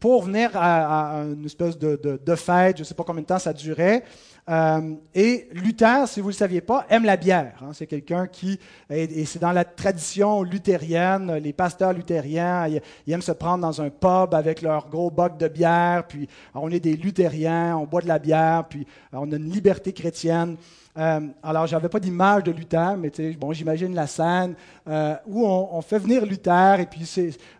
[0.00, 2.76] pour venir à, une espèce de, fête.
[2.76, 4.04] Je ne sais pas combien de temps ça durait.
[4.48, 7.54] Euh, et Luther, si vous ne le saviez pas, aime la bière.
[7.62, 7.70] Hein.
[7.72, 8.58] C'est quelqu'un qui,
[8.88, 12.66] et, c'est dans la tradition luthérienne, les pasteurs luthériens,
[13.06, 16.70] ils, aiment se prendre dans un pub avec leur gros boc de bière, puis on
[16.70, 20.56] est des luthériens, on boit de la bière, puis on a une liberté chrétienne.
[20.98, 24.54] Euh, alors, je n'avais pas d'image de Luther, mais bon, j'imagine la scène
[24.88, 27.08] euh, où on, fait venir Luther et puis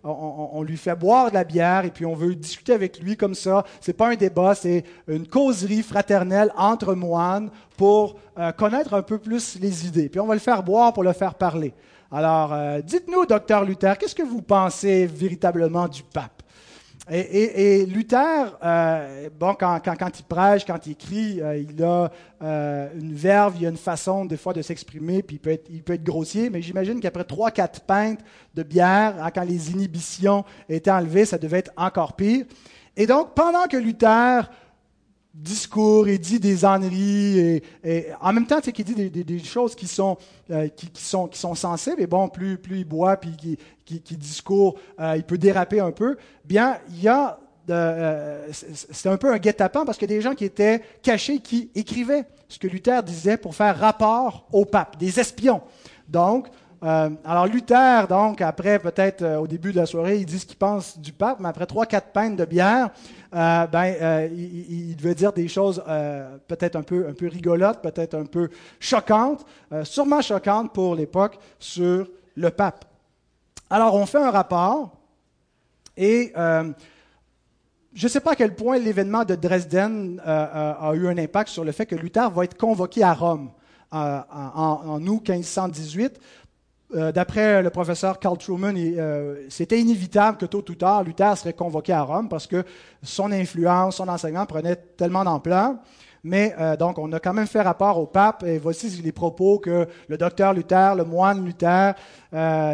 [0.02, 3.34] on, lui fait boire de la bière et puis on veut discuter avec lui comme
[3.34, 3.64] ça.
[3.80, 9.02] Ce n'est pas un débat, c'est une causerie fraternelle entre moines pour euh, connaître un
[9.02, 10.08] peu plus les idées.
[10.08, 11.74] Puis on va le faire boire pour le faire parler.
[12.10, 16.37] Alors, dites-nous, docteur Luther, qu'est-ce que vous pensez véritablement du pape?
[17.10, 19.80] Et, Luther, euh, bon, quand,
[20.18, 22.10] il prêche, quand il écrit, euh, il a
[22.42, 25.68] euh, une verve, il a une façon des fois de s'exprimer, puis il peut, être,
[25.70, 28.20] il peut être grossier, mais j'imagine qu'après trois, quatre pintes
[28.54, 32.44] de bière, hein, quand les inhibitions étaient enlevées, ça devait être encore pire.
[32.96, 34.50] Et donc, pendant que Luther
[35.38, 39.86] discours et dit des âneries et, en même temps, c'est qu'il dit des, choses qui
[39.86, 40.18] sont,
[40.50, 42.00] euh, qui, sont, qui sont sensibles.
[42.02, 44.02] Et bon, plus, plus il boit puis qui, qui,
[45.00, 46.16] euh, il peut déraper un peu.
[46.44, 47.38] Bien, il y a
[47.70, 51.38] euh, c'est un peu un guet-apens parce qu'il y a des gens qui étaient cachés
[51.40, 55.60] qui écrivaient ce que Luther disait pour faire rapport au pape, des espions.
[56.08, 56.48] Donc,
[56.82, 60.46] euh, alors Luther, donc, après peut-être euh, au début de la soirée, il dit ce
[60.46, 62.90] qu'il pense du pape, mais après trois, quatre pintes de bière,
[63.34, 65.82] euh, ben, il, devait dire des choses
[66.46, 68.48] peut-être un peu, un peu rigolotes, peut-être un peu
[68.80, 69.44] choquantes,
[69.84, 72.84] sûrement choquantes pour l'époque sur le pape.
[73.70, 74.96] Alors on fait un rapport
[75.96, 81.50] et je ne sais pas à quel point l'événement de Dresden a eu un impact
[81.50, 83.50] sur le fait que Luther va être convoqué à Rome
[83.90, 86.18] en, août 1518
[86.94, 91.52] euh, d'après le professeur Carl Truman, euh, c'était inévitable que tôt ou tard, Luther serait
[91.52, 92.64] convoqué à Rome parce que
[93.02, 95.74] son influence, son enseignement prenait tellement d'ampleur.
[96.24, 99.58] Mais euh, donc, on a quand même fait rapport au pape, et voici les propos
[99.58, 101.94] que le docteur Luther, le moine Luther,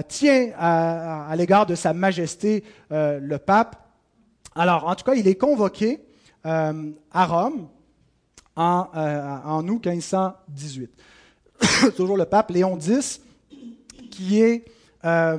[0.09, 3.77] tient à, l'égard de Sa Majesté le pape.
[4.55, 6.01] Alors, en tout cas, il est convoqué
[6.43, 7.69] à Rome
[8.57, 8.87] en,
[9.45, 10.91] en août 1518.
[11.97, 13.21] Toujours le pape Léon X
[14.15, 14.65] qui est
[15.05, 15.39] euh,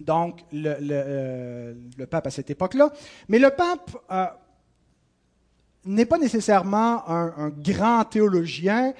[0.00, 2.92] donc euh, le, pape à cette époque-là.
[3.28, 4.26] Mais le pape euh,
[5.84, 8.92] n'est pas nécessairement un, grand théologien.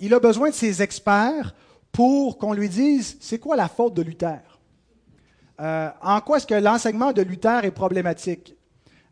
[0.00, 1.54] il a besoin de ses experts
[1.92, 4.40] pour qu'on lui dise c'est quoi la faute de Luther?
[5.60, 8.56] en quoi est-ce que l'enseignement de Luther est problématique?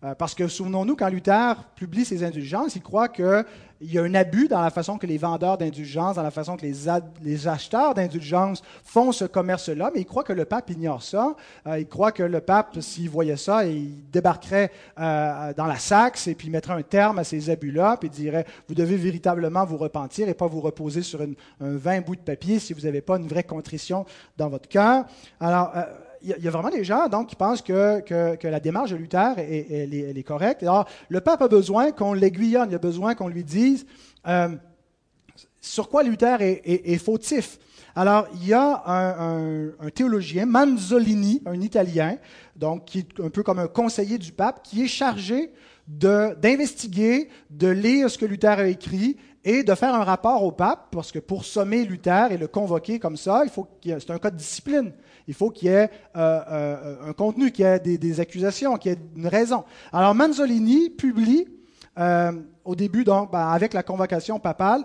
[0.05, 3.45] Euh, parce que souvenons-nous, quand Luther publie ses indulgences, il croit qu'il
[3.81, 6.67] y a un abus dans la façon que les vendeurs d'indulgences, dans la façon que
[6.67, 11.35] les, acheteurs d'indulgences font ce commerce-là, mais il croit que le pape ignore ça.
[11.67, 16.27] Euh, il croit que le pape, s'il voyait ça, il débarquerait euh, dans la Saxe
[16.27, 20.29] et puis mettrait un terme à ces abus-là, puis dirait, vous devez véritablement vous repentir
[20.29, 23.29] et pas vous reposer sur un vain bout de papier si vous n'avez pas une
[23.29, 24.05] vraie contrition
[24.37, 25.07] dans votre cœur.
[25.41, 25.73] Alors,
[26.23, 29.39] il y, a vraiment des gens donc, qui pensent que, que, la démarche de Luther
[29.39, 30.63] est, est, correcte.
[30.63, 33.87] Alors, le pape a besoin qu'on l'aiguillonne, il a besoin qu'on lui dise
[34.27, 34.49] euh,
[35.61, 37.59] sur quoi Luther est, fautif.
[37.95, 42.19] Alors, il y a un, théologien, Manzolini, un Italien,
[42.55, 45.53] donc qui est un peu comme un conseiller du pape, qui est chargé
[45.89, 50.89] d'investiguer, de lire ce que Luther a écrit et de faire un rapport au pape,
[50.91, 54.31] parce que pour sommer Luther et le convoquer comme ça, il faut c'est un cas
[54.31, 54.93] de discipline.
[55.29, 58.93] Il faut qu'il y ait euh, euh, un contenu, qu'il y ait des, accusations, qu'il
[58.93, 59.63] y ait une raison.
[59.93, 61.47] Alors Manzolini publie
[61.97, 62.33] euh,
[62.65, 64.83] au début, donc, ben, avec la convocation papale,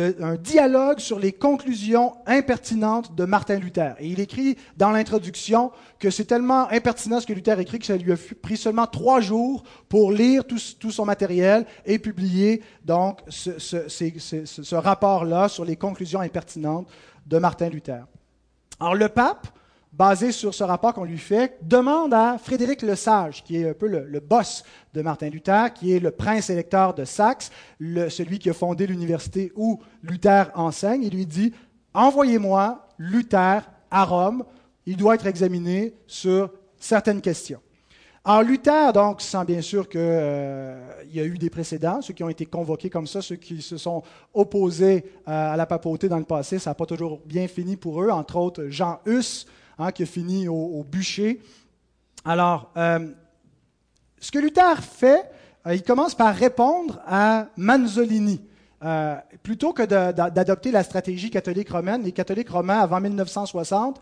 [0.00, 3.94] un dialogue sur les conclusions impertinentes de Martin Luther.
[3.98, 7.96] Et il écrit dans l'introduction que c'est tellement impertinent ce que Luther écrit que ça
[7.96, 13.58] lui a pris seulement trois jours pour lire tout, son matériel et publier donc ce,
[13.58, 16.88] ce rapport-là sur les conclusions impertinentes
[17.26, 18.04] de Martin Luther.
[18.80, 19.46] Alors le pape,
[19.92, 23.74] basé sur ce rapport qu'on lui fait, demande à Frédéric le Sage, qui est un
[23.74, 27.50] peu le, boss de Martin Luther, qui est le prince électeur de Saxe,
[27.80, 31.52] celui qui a fondé l'université où Luther enseigne, il lui dit
[31.94, 34.44] Envoyez-moi Luther à Rome,
[34.86, 37.60] il doit être examiné sur certaines questions.
[38.24, 42.22] Alors Luther, donc, sent bien sûr qu'il euh, y a eu des précédents, ceux qui
[42.22, 44.02] ont été convoqués comme ça, ceux qui se sont
[44.32, 48.00] opposés euh, à la papauté dans le passé, ça n'a pas toujours bien fini pour
[48.00, 49.44] eux, entre autres Jean Hus,
[49.78, 51.40] Hein, qui a fini au, bûcher.
[52.24, 53.08] Alors, euh,
[54.20, 55.30] ce que Luther fait,
[55.66, 58.42] euh, il commence par répondre à Manzolini.
[58.84, 64.00] Euh, plutôt que d'adopter la stratégie catholique romaine, les catholiques romains, avant 1960,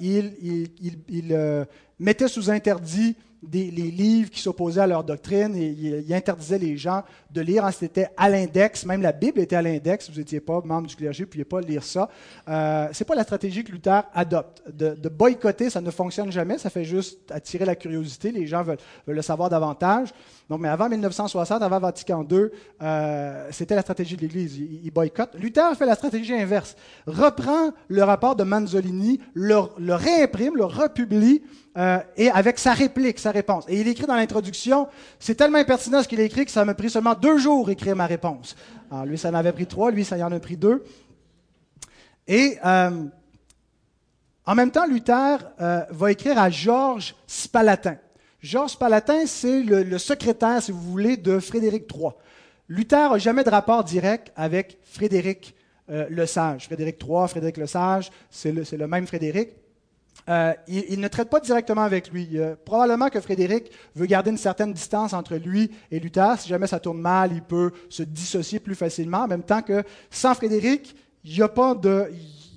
[0.00, 0.70] ils,
[1.08, 1.66] ils
[1.98, 3.16] mettaient sous interdit
[3.52, 5.66] les livres qui s'opposaient à leur doctrine et
[6.06, 7.64] il, interdisait les gens de lire.
[7.64, 10.10] Hein, c'était à l'index, même la Bible était à l'index.
[10.10, 12.08] Vous n'étiez pas membre du clergé, vous ne pouviez pas lire ça.
[12.48, 14.62] Euh, Ce n'est pas la stratégie que Luther adopte.
[14.70, 16.58] De, boycotter, ça ne fonctionne jamais.
[16.58, 18.32] Ça fait juste attirer la curiosité.
[18.32, 20.12] Les gens veulent, le savoir davantage.
[20.48, 22.48] Donc, mais avant 1960, avant Vatican II,
[22.82, 24.58] euh, c'était la stratégie de l'Église.
[24.58, 25.34] Il, boycotte.
[25.38, 26.76] Luther fait la stratégie inverse.
[27.06, 31.42] Reprend le rapport de Manzolini, le, le réimprime, le republie
[31.76, 33.64] euh, et avec sa réplique, sa réponse.
[33.68, 34.86] Et il écrit dans l'introduction,
[35.18, 37.96] c'est tellement impertinent ce qu'il a écrit que ça m'a pris seulement deux jours écrire
[37.96, 38.54] ma réponse.
[38.92, 40.84] Alors lui, ça en avait pris trois, lui, ça y en a pris deux.
[42.28, 43.04] Et euh,
[44.46, 47.96] en même temps, Luther euh, va écrire à Georges Spalatin.
[48.40, 52.10] Georges Spalatin, c'est le, secrétaire, si vous voulez, de Frédéric III.
[52.68, 55.54] Luther n'a jamais de rapport direct avec Frédéric
[55.88, 56.66] le Sage.
[56.66, 59.50] Frédéric III, Frédéric le Sage, c'est le même Frédéric.
[60.28, 62.38] Euh, il, ne traite pas directement avec lui.
[62.64, 66.38] probablement que Frédéric veut garder une certaine distance entre lui et Luther.
[66.38, 69.18] Si jamais ça tourne mal, il peut se dissocier plus facilement.
[69.18, 72.10] En même temps que sans Frédéric, il n'y a pas de...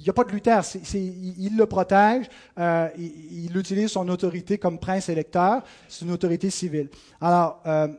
[0.08, 0.62] Il a pas de Luther,
[0.94, 2.28] il, le protège,
[2.58, 6.88] euh, il, utilise son autorité comme prince électeur, c'est une autorité civile.
[7.20, 7.90] Alors, euh,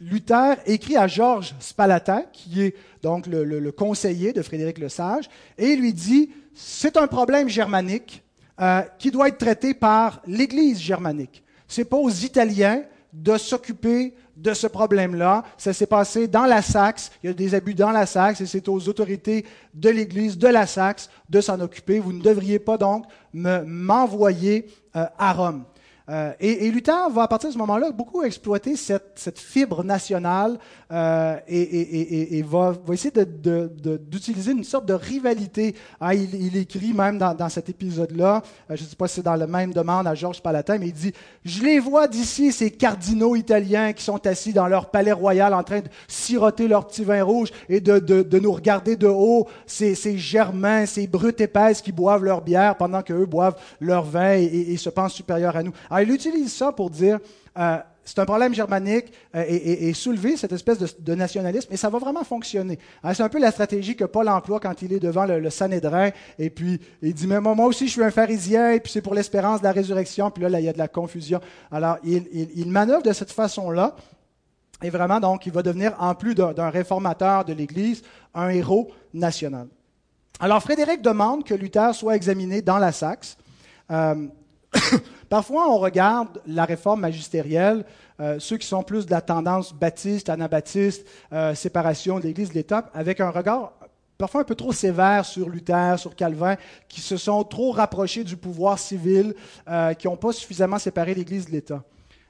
[0.00, 5.28] Luther écrit à Georges Spalatin, qui est donc le, le conseiller de Frédéric le Sage,
[5.58, 8.22] et il lui dit, c'est un problème germanique,
[8.60, 11.42] euh, qui doit être traité par l'Église germanique.
[11.66, 15.44] Ce n'est pas aux Italiens de s'occuper de ce problème-là.
[15.56, 17.10] Ça s'est passé dans la Saxe.
[17.22, 20.48] Il y a des abus dans la Saxe et c'est aux autorités de l'Église de
[20.48, 22.00] la Saxe de s'en occuper.
[22.00, 25.64] Vous ne devriez pas donc m'envoyer euh, à Rome.
[26.10, 30.58] Euh, et, Luther va, à partir de ce moment-là, beaucoup exploiter cette, fibre nationale
[30.92, 35.74] euh, et, va, essayer d'utiliser une sorte de rivalité.
[36.00, 39.34] Ah, il, écrit même dans, cet épisode-là, euh, je ne sais pas si c'est dans
[39.34, 41.12] la même demande à Georges Palatin, mais il dit
[41.44, 45.62] Je les vois d'ici, ces cardinaux italiens qui sont assis dans leur palais royal en
[45.62, 50.18] train de siroter leur petit vin rouge et de, nous regarder de haut, ces, ces
[50.18, 54.90] germains, ces brutes épaisses qui boivent leur bière pendant qu'eux boivent leur vin et, se
[54.90, 55.72] pensent supérieurs à nous.
[55.94, 57.20] Alors, il utilise ça pour dire,
[57.56, 62.00] euh, c'est un problème germanique euh, et, soulever cette espèce de, nationalisme, et ça va
[62.00, 62.80] vraiment fonctionner.
[63.04, 66.10] Hein, c'est un peu la stratégie que Paul emploie quand il est devant le, Sanhédrin,
[66.36, 69.14] et puis il dit, mais moi, aussi je suis un pharisien, et puis c'est pour
[69.14, 71.40] l'espérance de la résurrection, puis là, il y a de la confusion.
[71.70, 73.94] Alors, il, manœuvre de cette façon-là,
[74.82, 78.02] et vraiment, donc, il va devenir, en plus d'un réformateur de l'Église,
[78.34, 79.68] un héros national.
[80.40, 83.36] Alors, Frédéric demande que Luther soit examiné dans la Saxe.
[83.92, 84.26] Euh,
[85.28, 87.84] Parfois, on regarde la réforme magistérielle,
[88.20, 92.54] euh, ceux qui sont plus de la tendance baptiste, anabaptiste, euh, séparation de l'Église de
[92.54, 93.72] l'État, avec un regard
[94.16, 96.56] parfois un peu trop sévère sur Luther, sur Calvin,
[96.88, 99.34] qui se sont trop rapprochés du pouvoir civil,
[99.68, 101.82] euh, qui n'ont pas suffisamment séparé l'Église de l'État.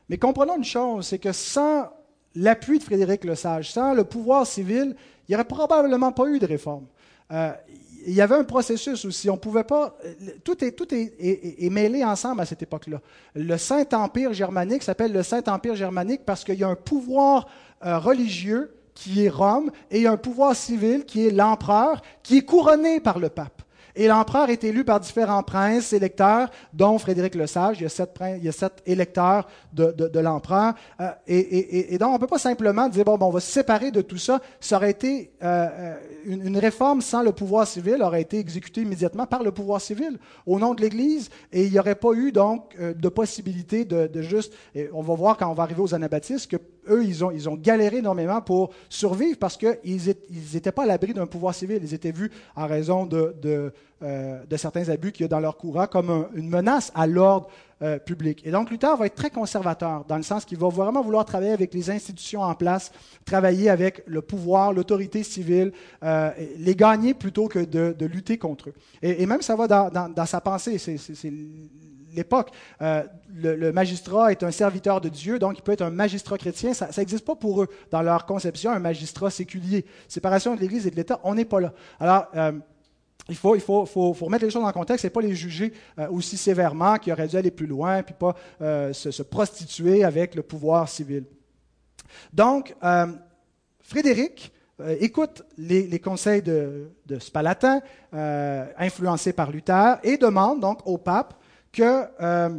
[0.08, 1.90] Mais comprenons une chose, c'est que sans
[2.34, 4.96] l'appui de Frédéric le Sage, sans le pouvoir civil,
[5.28, 6.86] il n'y aurait probablement pas eu de réforme.
[8.06, 9.30] Il y avait un processus aussi.
[9.30, 9.96] On pouvait pas.
[10.42, 13.00] Tout est, tout est, mêlé ensemble à cette époque-là.
[13.34, 17.48] Le Saint-Empire germanique s'appelle le Saint-Empire germanique parce qu'il y a un pouvoir
[17.84, 23.00] euh, religieux qui est Rome et un pouvoir civil qui est l'empereur qui est couronné
[23.00, 23.53] par le pape.
[23.96, 27.78] Et l'empereur est élu par différents princes électeurs, dont Frédéric le Sage.
[27.78, 30.74] Il y a sept, il y a sept électeurs de, de, l'empereur.
[31.00, 33.52] Euh, et, et, donc, on ne peut pas simplement dire, bon, bon, on va se
[33.52, 34.40] séparer de tout ça.
[34.58, 38.82] Ça aurait été euh, euh, une, une, réforme sans le pouvoir civil, aurait été exécutée
[38.82, 41.30] immédiatement par le pouvoir civil, au nom de l'Église.
[41.52, 44.54] Et il n'y aurait pas eu, donc, de possibilité de, de juste...
[44.74, 46.56] Et on va voir quand on va arriver aux anabaptistes que
[46.88, 50.16] eux, ils ont, galéré énormément pour survivre parce qu'ils
[50.52, 51.80] n'étaient pas à l'abri d'un pouvoir civil.
[51.82, 55.86] Ils étaient vus en raison de, euh, certains abus qu'il y a dans leur courant
[55.86, 57.48] comme une menace à l'ordre
[57.82, 58.42] euh, public.
[58.44, 61.52] Et donc, Luther va être très conservateur dans le sens qu'il va vraiment vouloir travailler
[61.52, 62.92] avec les institutions en place,
[63.24, 68.74] travailler avec le pouvoir, l'autorité civile, euh, les gagner plutôt que de, lutter contre eux.
[69.02, 70.78] Et, même ça va dans, dans, dans sa pensée.
[70.78, 70.96] C'est
[72.16, 72.50] l'époque.
[72.82, 73.02] Euh,
[73.34, 76.74] le, magistrat est un serviteur de Dieu, donc il peut être un magistrat chrétien.
[76.74, 79.84] Ça n'existe pas pour eux dans leur conception, un magistrat séculier.
[80.08, 81.72] Séparation de l'Église et de l'État, on n'est pas là.
[82.00, 82.52] Alors, euh,
[83.28, 87.10] il faut, il les choses en contexte et pas les juger euh, aussi sévèrement, qui
[87.10, 91.24] auraient dû aller plus loin, puis pas se, prostituer avec le pouvoir civil.
[92.32, 92.74] Donc,
[93.80, 94.52] Frédéric
[95.00, 97.80] écoute les, conseils de, de Spalatin,
[98.12, 101.34] influencé par Luther, et demande donc au pape
[101.80, 102.50] euh,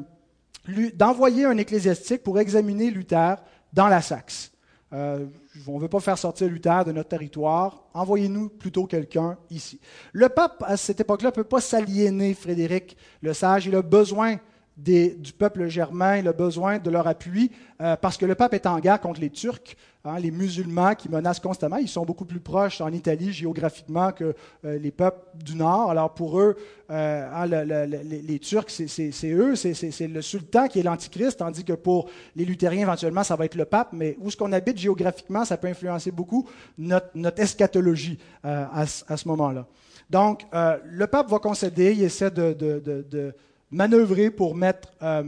[0.95, 3.36] d'envoyer un ecclésiastique pour examiner Luther
[3.73, 4.51] dans la Saxe.
[4.93, 5.25] Euh,
[5.67, 9.80] on ne veut pas faire sortir Luther de notre territoire, envoyez-nous plutôt quelqu'un ici.
[10.13, 14.38] Le pape, à cette époque-là, ne peut pas s'aliéner Frédéric le Sage, il a besoin
[14.77, 18.79] du peuple germain, a besoin de leur appui, euh, parce que le pape est en
[18.79, 21.77] guerre contre les Turcs, hein, les musulmans qui menacent constamment.
[21.77, 24.35] Ils sont beaucoup plus proches en Italie géographiquement que
[24.65, 25.91] euh, les peuples du Nord.
[25.91, 26.57] Alors pour eux,
[26.91, 32.09] euh, hein, les, Turcs, c'est eux, c'est le sultan qui est l'antichrist, tandis que pour
[32.35, 33.89] les luthériens, éventuellement, ça va être le pape.
[33.93, 39.67] Mais où est-ce qu'on habite géographiquement, ça peut influencer beaucoup notre, eschatologie à, ce moment-là.
[40.09, 43.33] Donc, le pape va concéder, il essaie de
[43.71, 45.23] manœuvrer pour mettre euh,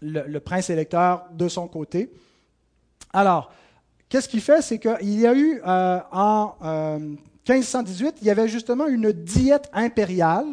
[0.00, 2.12] le, prince électeur de son côté.
[3.12, 3.52] Alors,
[4.08, 4.62] qu'est-ce qu'il fait?
[4.62, 6.98] C'est qu'il y a eu euh, en
[7.48, 10.46] 1518, euh, il y avait justement une diète impériale.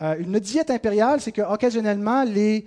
[0.00, 2.66] une diète impériale, c'est qu'occasionnellement, les,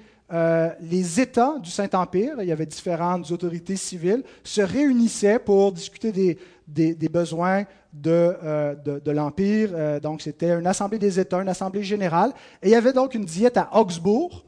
[0.81, 6.37] les États du Saint-Empire, il y avait différentes autorités civiles, se réunissaient pour discuter des,
[6.67, 7.65] des, besoins
[8.01, 9.99] de, de, l'Empire.
[10.01, 12.31] donc, c'était une assemblée des États, une assemblée générale.
[12.61, 14.45] Et il y avait donc une diète à Augsbourg,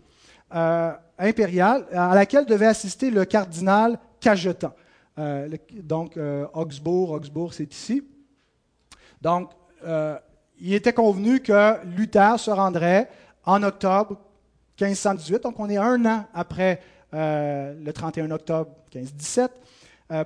[0.55, 4.71] euh, impériale, à laquelle devait assister le cardinal Cajetan.
[5.19, 5.47] Euh,
[5.83, 8.03] donc, euh, Augsbourg, Augsbourg, c'est ici.
[9.21, 9.51] Donc,
[10.59, 13.09] il était convenu que Luther se rendrait
[13.45, 14.17] en octobre
[14.79, 16.81] 1518, donc on est un an après
[17.11, 19.51] le 31 octobre 1517,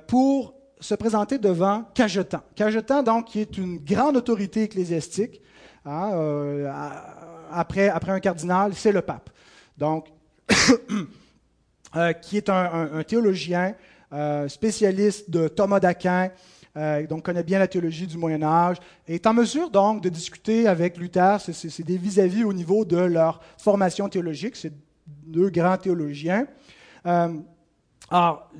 [0.06, 2.42] pour se présenter devant Cajetan.
[2.54, 5.40] Cajetan, donc, qui est une grande autorité ecclésiastique.
[5.86, 6.70] Hein, euh,
[7.50, 9.30] après, après un cardinal, c'est le pape.
[9.78, 10.08] Donc,
[11.96, 13.74] euh, qui est un, théologien,
[14.12, 16.30] euh, spécialiste de Thomas d'Aquin,
[17.08, 18.76] donc connaît bien la théologie du Moyen Âge,
[19.08, 21.40] est en mesure donc de discuter avec Luther.
[21.40, 24.56] C'est des vis-à-vis -vis au niveau de leur formation théologique.
[24.56, 24.72] C'est
[25.06, 26.46] deux grands théologiens.
[28.10, 28.50] Alors,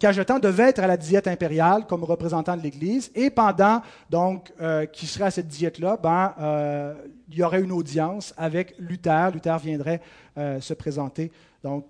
[0.00, 3.80] Cajetan devait être à la diète impériale comme représentant de l'Église, et pendant
[4.10, 6.94] donc euh, qu'il serait à cette diète-là, ben, euh,
[7.28, 9.30] il y aurait une audience avec Luther.
[9.32, 10.00] Luther viendrait
[10.36, 11.30] euh, se présenter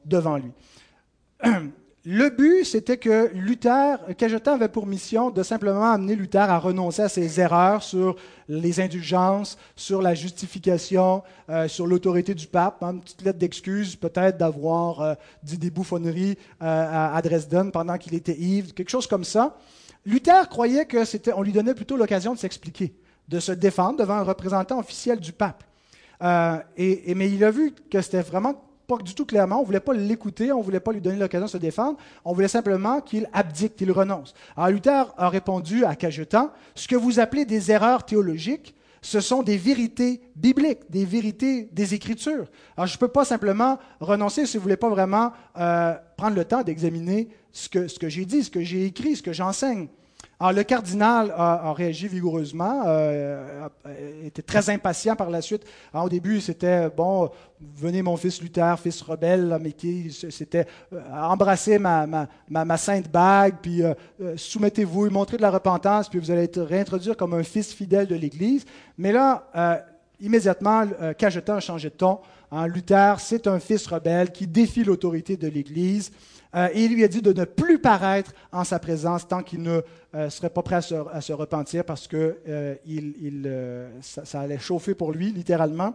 [0.05, 0.53] devant lui.
[2.05, 7.03] Le but, c'était que Luther, Cajetan avait pour mission de simplement amener Luther à renoncer
[7.03, 8.15] à ses erreurs sur
[8.49, 12.83] les indulgences, sur la justification, euh, sur l'autorité du pape.
[12.85, 17.99] Hein, une petite lettre d'excuse, peut-être d'avoir euh, dit des bouffonneries euh, à, Dresden pendant
[17.99, 19.59] qu'il était ivre, quelque chose comme ça.
[20.07, 22.95] Luther croyait que c'était, on lui donnait plutôt l'occasion de s'expliquer,
[23.27, 25.65] de se défendre devant un représentant officiel du pape.
[26.77, 29.61] et, mais il a vu que c'était vraiment pas du tout clairement.
[29.61, 31.99] On voulait pas l'écouter, on voulait pas lui donner l'occasion de se défendre.
[32.25, 34.35] On voulait simplement qu'il abdique, qu'il renonce.
[34.57, 39.43] Alors Luther a répondu à Cajetan Ce que vous appelez des erreurs théologiques, Ce sont
[39.43, 42.47] des vérités bibliques, des vérités des Écritures.
[42.77, 46.45] Alors, je ne peux pas simplement renoncer si vous voulez pas vraiment euh, prendre le
[46.45, 49.89] temps d'examiner ce que, ce que j'ai dit, ce que j'ai écrit, ce que j'enseigne.
[50.41, 53.69] Alors, le cardinal a, réagi vigoureusement, euh,
[54.25, 55.65] était très impatient par la suite.
[55.93, 57.31] au début, c'était bon,
[57.61, 63.11] venez mon fils Luther, fils rebelle, mais qui c'était euh, embrasser ma, ma, ma, sainte
[63.11, 67.35] bague, puis euh, euh, soumettez-vous, montrez de la repentance, puis vous allez être réintroduire comme
[67.35, 68.65] un fils fidèle de l'Église.
[68.97, 69.45] Mais là,
[70.21, 70.85] immédiatement,
[71.17, 72.19] Cajetan a changé de ton.
[72.51, 76.11] Hein, Luther, c'est un fils rebelle qui défie l'autorité de l'Église.
[76.55, 79.63] Euh, et il lui a dit de ne plus paraître en sa présence tant qu'il
[79.63, 79.83] ne
[80.15, 83.51] euh, serait pas prêt à se, repentir parce que euh, il,
[84.01, 85.95] ça, allait chauffer pour lui, littéralement.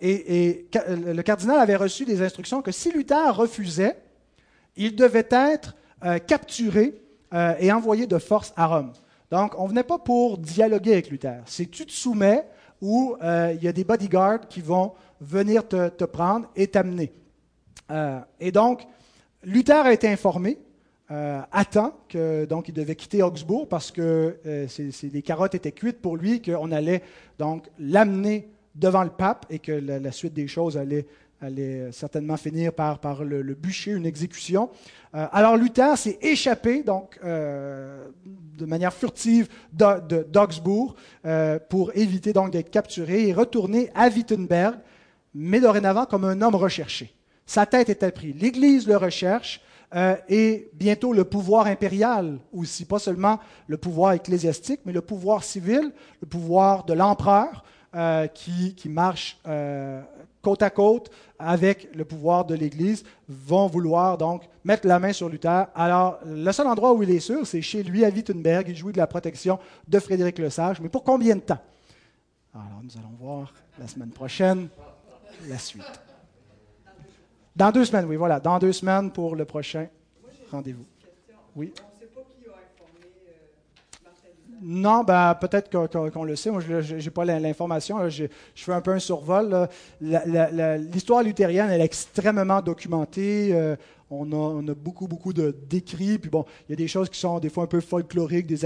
[0.00, 3.96] Et, le cardinal avait reçu des instructions que si Luther refusait,
[4.76, 5.74] il devait être
[6.28, 6.94] capturé
[7.58, 8.92] et envoyé de force à Rome.
[9.32, 11.42] Donc, on ne venait pas pour dialoguer avec Luther.
[11.46, 12.46] C'est tu te soumets
[12.80, 17.12] ou il y a des bodyguards qui vont venir te, te prendre et t'amener.
[18.38, 18.86] et donc,
[19.44, 20.58] Luther a été informé
[21.10, 24.66] euh, à temps que donc il devait quitter Augsbourg parce que euh,
[25.02, 27.02] les carottes étaient cuites pour lui, qu'on allait
[27.38, 31.06] donc l'amener devant le pape et que la, suite des choses allait,
[31.92, 34.70] certainement finir par, par le, bûcher, une exécution.
[35.14, 40.94] Euh, alors Luther s'est échappé donc de manière furtive d'Augsbourg
[41.70, 44.78] pour éviter donc d'être capturé et retourner à Wittenberg,
[45.34, 47.14] mais dorénavant comme un homme recherché.
[47.48, 48.34] Sa tête était prise.
[48.38, 49.62] L'Église le recherche
[49.94, 55.42] euh, et bientôt le pouvoir impérial aussi, pas seulement le pouvoir ecclésiastique, mais le pouvoir
[55.42, 55.90] civil,
[56.20, 60.02] le pouvoir de l'empereur euh, qui, marche euh,
[60.42, 65.30] côte à côte avec le pouvoir de l'Église, vont vouloir donc mettre la main sur
[65.30, 65.68] Luther.
[65.74, 68.68] Alors, le seul endroit où il est sûr, c'est chez lui à Wittenberg.
[68.68, 70.82] Il jouit de la protection de Frédéric le Sage.
[70.82, 71.62] Mais pour combien de temps?
[72.52, 74.68] Alors, nous allons voir la semaine prochaine
[75.48, 76.07] la suite.
[77.58, 78.38] Dans deux semaines, oui, voilà.
[78.38, 79.88] Dans deux semaines pour le prochain
[80.52, 80.86] rendez-vous.
[81.56, 81.72] Oui.
[84.62, 86.52] Non, ben, peut-être qu'on le sait.
[86.52, 88.08] Moi, je n'ai pas l'information.
[88.08, 89.68] Je, fais un peu un survol.
[90.00, 93.50] L'histoire luthérienne, elle est extrêmement documentée.
[93.52, 93.74] Euh,
[94.08, 96.18] on, a, beaucoup, beaucoup de décrits.
[96.18, 98.64] Puis bon, il y a des choses qui sont des fois un peu folkloriques, des,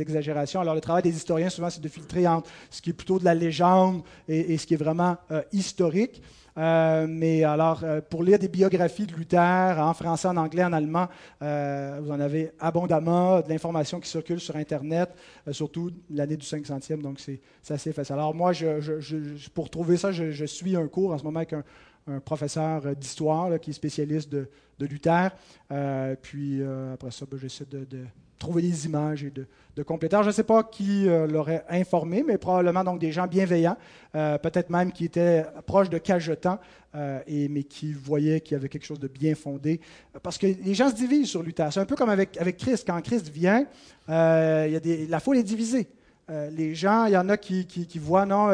[0.00, 0.62] exagérations.
[0.62, 3.24] Alors, le travail des historiens, souvent, c'est de filtrer entre ce qui est plutôt de
[3.26, 6.22] la légende et, ce qui est vraiment euh, historique.
[6.56, 10.72] Euh, mais alors, euh, pour lire des biographies de Luther en français, en anglais, en
[10.72, 11.08] allemand,
[11.42, 15.10] euh, vous en avez abondamment de l'information qui circule sur Internet,
[15.50, 18.14] surtout l'année du 500e, donc c'est assez facile.
[18.14, 18.52] Alors moi,
[19.52, 21.64] pour trouver ça, je, suis un cours en ce moment avec un,
[22.24, 24.48] professeur d'histoire qui est spécialiste de,
[24.80, 25.30] Luther.
[26.22, 28.04] puis après ça, ben, j'essaie de
[28.44, 30.16] trouver des images et de, compléter.
[30.22, 33.76] je ne sais pas qui euh, l'aurait informé, mais probablement donc des gens bienveillants,
[34.14, 36.58] euh, peut-être même qui étaient proches de Cajetan,
[36.94, 39.80] euh, et, mais qui voyaient qu'il y avait quelque chose de bien fondé.
[40.22, 41.72] Parce que les gens se divisent sur Luther.
[41.72, 42.84] C'est un peu comme avec, Christ.
[42.86, 43.66] Quand Christ vient,
[44.08, 45.88] y a des, la foule est divisée.
[46.30, 47.66] Euh, les gens, il y en a qui,
[47.98, 48.48] voient, non,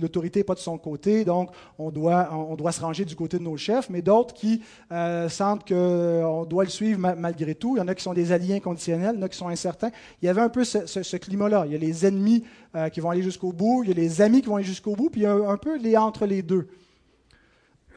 [0.00, 3.56] l'autorité n'est pas de son côté, donc on doit, se ranger du côté de nos
[3.56, 4.60] chefs, mais d'autres qui
[4.90, 7.76] euh, sentent qu'on doit le suivre malgré tout.
[7.76, 9.48] Il y en a qui sont des alliés inconditionnels, il y en a qui sont
[9.48, 9.90] incertains.
[10.20, 11.64] Il y avait un peu ce, climat-là.
[11.66, 12.42] Il y a les ennemis
[12.74, 14.96] euh, qui vont aller jusqu'au bout, il y a les amis qui vont aller jusqu'au
[14.96, 16.66] bout, puis il y a un, un peu les entre les deux.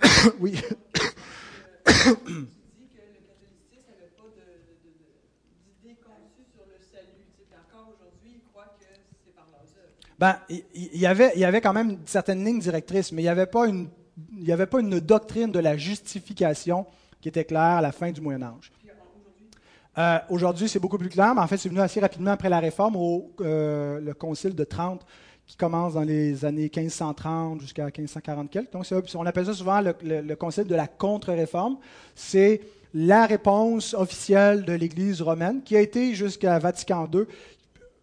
[0.39, 0.53] oui.
[10.17, 13.29] Ben, il y, avait, il y avait quand même certaines lignes directrices, mais il n'y
[13.29, 13.89] avait, pas une,
[14.37, 16.85] il avait pas une doctrine de la justification
[17.19, 18.71] qui était claire à la fin du Moyen Âge.
[19.97, 22.59] Euh, aujourd'hui, c'est beaucoup plus clair, mais en fait, c'est venu assez rapidement après la
[22.59, 25.05] Réforme, au euh, le Concile de Trente,
[25.45, 28.71] qui commence dans les années 1530 jusqu'à 1540 quelques.
[28.71, 28.85] Donc,
[29.15, 31.77] on appelle ça souvent le, le Concile de la contre-réforme.
[32.13, 32.61] C'est
[32.93, 37.25] la réponse officielle de l'Église romaine, qui a été jusqu'à Vatican II,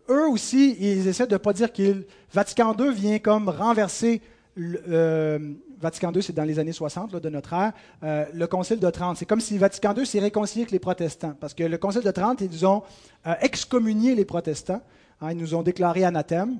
[0.09, 4.21] eux aussi, ils essaient de ne pas dire que Vatican II vient comme renverser.
[4.59, 5.39] Euh,
[5.81, 7.73] Vatican II, c'est dans les années 60 de notre ère,
[8.05, 9.17] euh, le Concile de Trente.
[9.17, 12.11] C'est comme si Vatican II s'est réconcilié avec les protestants, parce que le Concile de
[12.11, 12.83] Trente, ils ont
[13.27, 14.81] euh, excommunié les protestants,
[15.21, 16.59] hein, ils nous ont déclaré anathème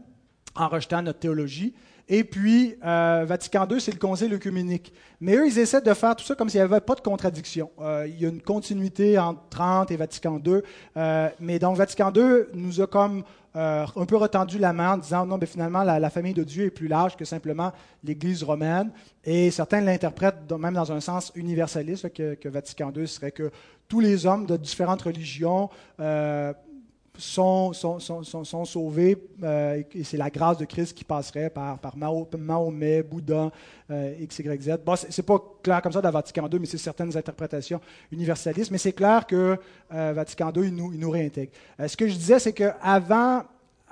[0.57, 1.73] en rejetant notre théologie.
[2.15, 4.93] Et puis, euh, Vatican II, c'est le Concile œcuménique.
[5.19, 7.71] Mais eux, ils essaient de faire tout ça comme s'il n'y avait pas de contradiction.
[7.81, 10.61] Euh, il y a une continuité entre Trente et Vatican II.
[10.99, 15.25] Euh, mais donc, Vatican II nous a comme un peu retendu la main en disant
[15.25, 17.73] non, mais finalement, la, famille de Dieu est plus large que simplement
[18.05, 18.91] l'Église romaine.
[19.25, 23.51] Et certains l'interprètent même dans un sens universaliste, que, que, Vatican II serait que
[23.89, 25.71] tous les hommes de différentes religions
[27.19, 31.79] sont, sont, sont, sont sauvés euh, et c'est la grâce de Christ qui passerait par,
[31.79, 33.51] par Mahomet, Bouddha,
[33.91, 34.71] euh, X, Y, Z.
[35.11, 38.71] C'est pas clair comme ça dans Vatican II, mais c'est certaines interprétations universalistes.
[38.71, 39.59] Mais c'est clair que
[39.93, 41.53] euh, Vatican II, il nous, nous réintègre.
[41.87, 43.43] ce que je disais, c'est qu'avant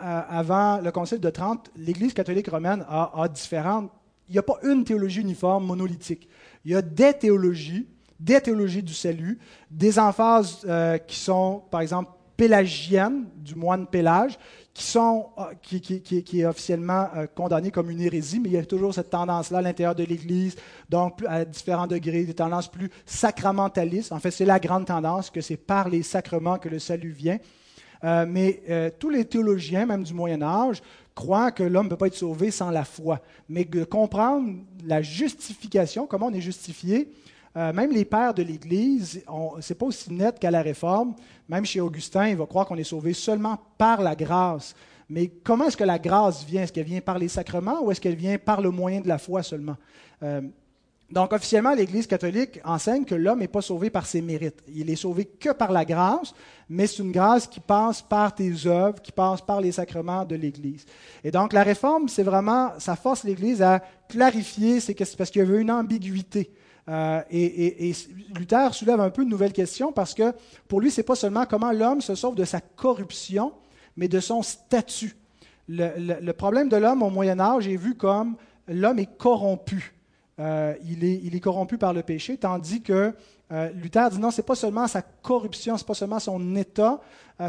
[0.03, 3.91] avant le Concile de Trente, l'Église catholique romaine a, a différentes.
[4.31, 6.27] Il n'y a pas une théologie uniforme, monolithique.
[6.65, 7.87] Il y a des théologies,
[8.19, 9.39] des théologies du salut,
[9.71, 10.67] des emphases
[11.07, 12.11] qui sont, par exemple,
[12.41, 14.39] pélagienne, du moine Pélage,
[14.73, 18.65] qui, sont, euh, qui, est officiellement euh, condamné comme une hérésie, mais il y a
[18.65, 20.57] toujours cette tendance-là à l'intérieur de l'Église,
[20.89, 24.11] donc à différents degrés, des tendances plus sacramentalistes.
[24.11, 27.37] En fait, c'est la grande tendance que c'est par les sacrements que le salut vient.
[28.05, 28.63] Euh, mais
[28.99, 30.81] tous les théologiens, même du Moyen Âge,
[31.15, 33.21] croient que l'homme ne peut pas être sauvé sans la foi.
[33.51, 34.49] Mais de comprendre
[34.87, 37.11] la justification, comment on est justifié,
[37.57, 39.23] euh, même les pères de l'Église,
[39.61, 41.15] ce n'est pas aussi net qu'à la Réforme.
[41.49, 44.75] Même chez Augustin, il va croire qu'on est sauvé seulement par la grâce.
[45.09, 46.63] Mais comment est-ce que la grâce vient?
[46.63, 49.19] Est-ce qu'elle vient par les sacrements ou est-ce qu'elle vient par le moyen de la
[49.19, 49.77] foi seulement?
[50.23, 50.43] Euh,
[51.11, 54.63] donc, officiellement, l'Église catholique enseigne que l'homme n'est pas sauvé par ses mérites.
[54.73, 56.33] Il est sauvé que par la grâce,
[56.69, 60.37] mais c'est une grâce qui passe par tes œuvres, qui passe par les sacrements de
[60.37, 60.87] l'Église.
[61.25, 65.45] Et donc, la réforme, c'est vraiment, ça force l'Église à clarifier ces parce qu'il y
[65.45, 66.53] avait une ambiguïté.
[66.91, 67.93] Euh, et,
[68.37, 70.33] Luther soulève un peu une nouvelle question parce que
[70.67, 73.53] pour lui, ce n'est pas seulement comment l'homme se sauve de sa corruption,
[73.97, 75.17] mais de son statut.
[75.69, 78.35] Le, problème de l'homme au Moyen Âge est vu comme
[78.67, 79.95] l'homme est corrompu.
[80.41, 83.15] Euh, il, est, corrompu par le péché, tandis que
[83.53, 86.57] euh, Luther dit non, ce n'est pas seulement sa corruption, ce n'est pas seulement son
[86.57, 87.01] état,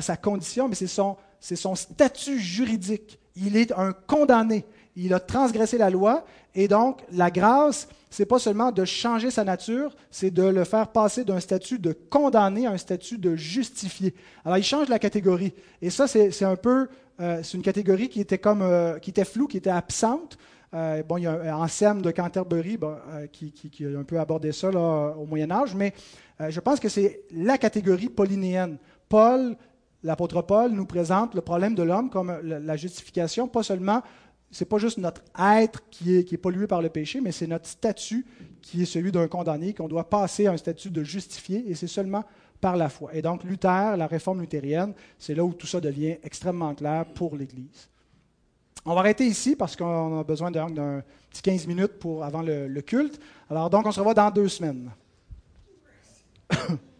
[0.01, 3.19] sa condition, mais c'est son, son statut juridique.
[3.35, 4.65] Il est un condamné.
[4.95, 9.45] Il a transgressé la loi et donc la grâce c'est pas seulement de changer sa
[9.45, 14.13] nature, c'est de le faire passer d'un statut de condamné à un statut de justifié.
[14.43, 15.53] Alors il change la catégorie.
[15.81, 16.89] Et ça, c'est un peu,
[17.21, 20.37] euh, c'est une catégorie qui était comme, euh, qui était floue, qui était absente.
[20.73, 22.77] Euh, bon, il y a Anselme de Canterbury
[23.31, 25.93] qui, a un peu abordé ça au Moyen Âge, mais
[26.49, 28.77] je pense que c'est la catégorie paulinéenne.
[29.07, 29.55] Paul,
[30.03, 34.01] l'apôtre Paul, nous présente le problème de l'homme comme la justification, pas seulement
[34.59, 37.47] n'est pas juste notre être qui est, qui est pollué par le péché, mais c'est
[37.47, 38.25] notre statut
[38.61, 41.87] qui est celui d'un condamné, qu'on doit passer à un statut de justifié, et c'est
[41.87, 42.23] seulement
[42.59, 43.13] par la foi.
[43.15, 47.35] Et donc Luther, la réforme luthérienne, c'est là où tout ça devient extrêmement clair pour
[47.35, 47.89] l'Église.
[48.85, 52.67] On va arrêter ici parce qu'on a besoin d'un petit 15 minutes pour, avant le,
[52.67, 53.19] le culte.
[53.49, 54.91] Alors donc on se revoit dans deux semaines.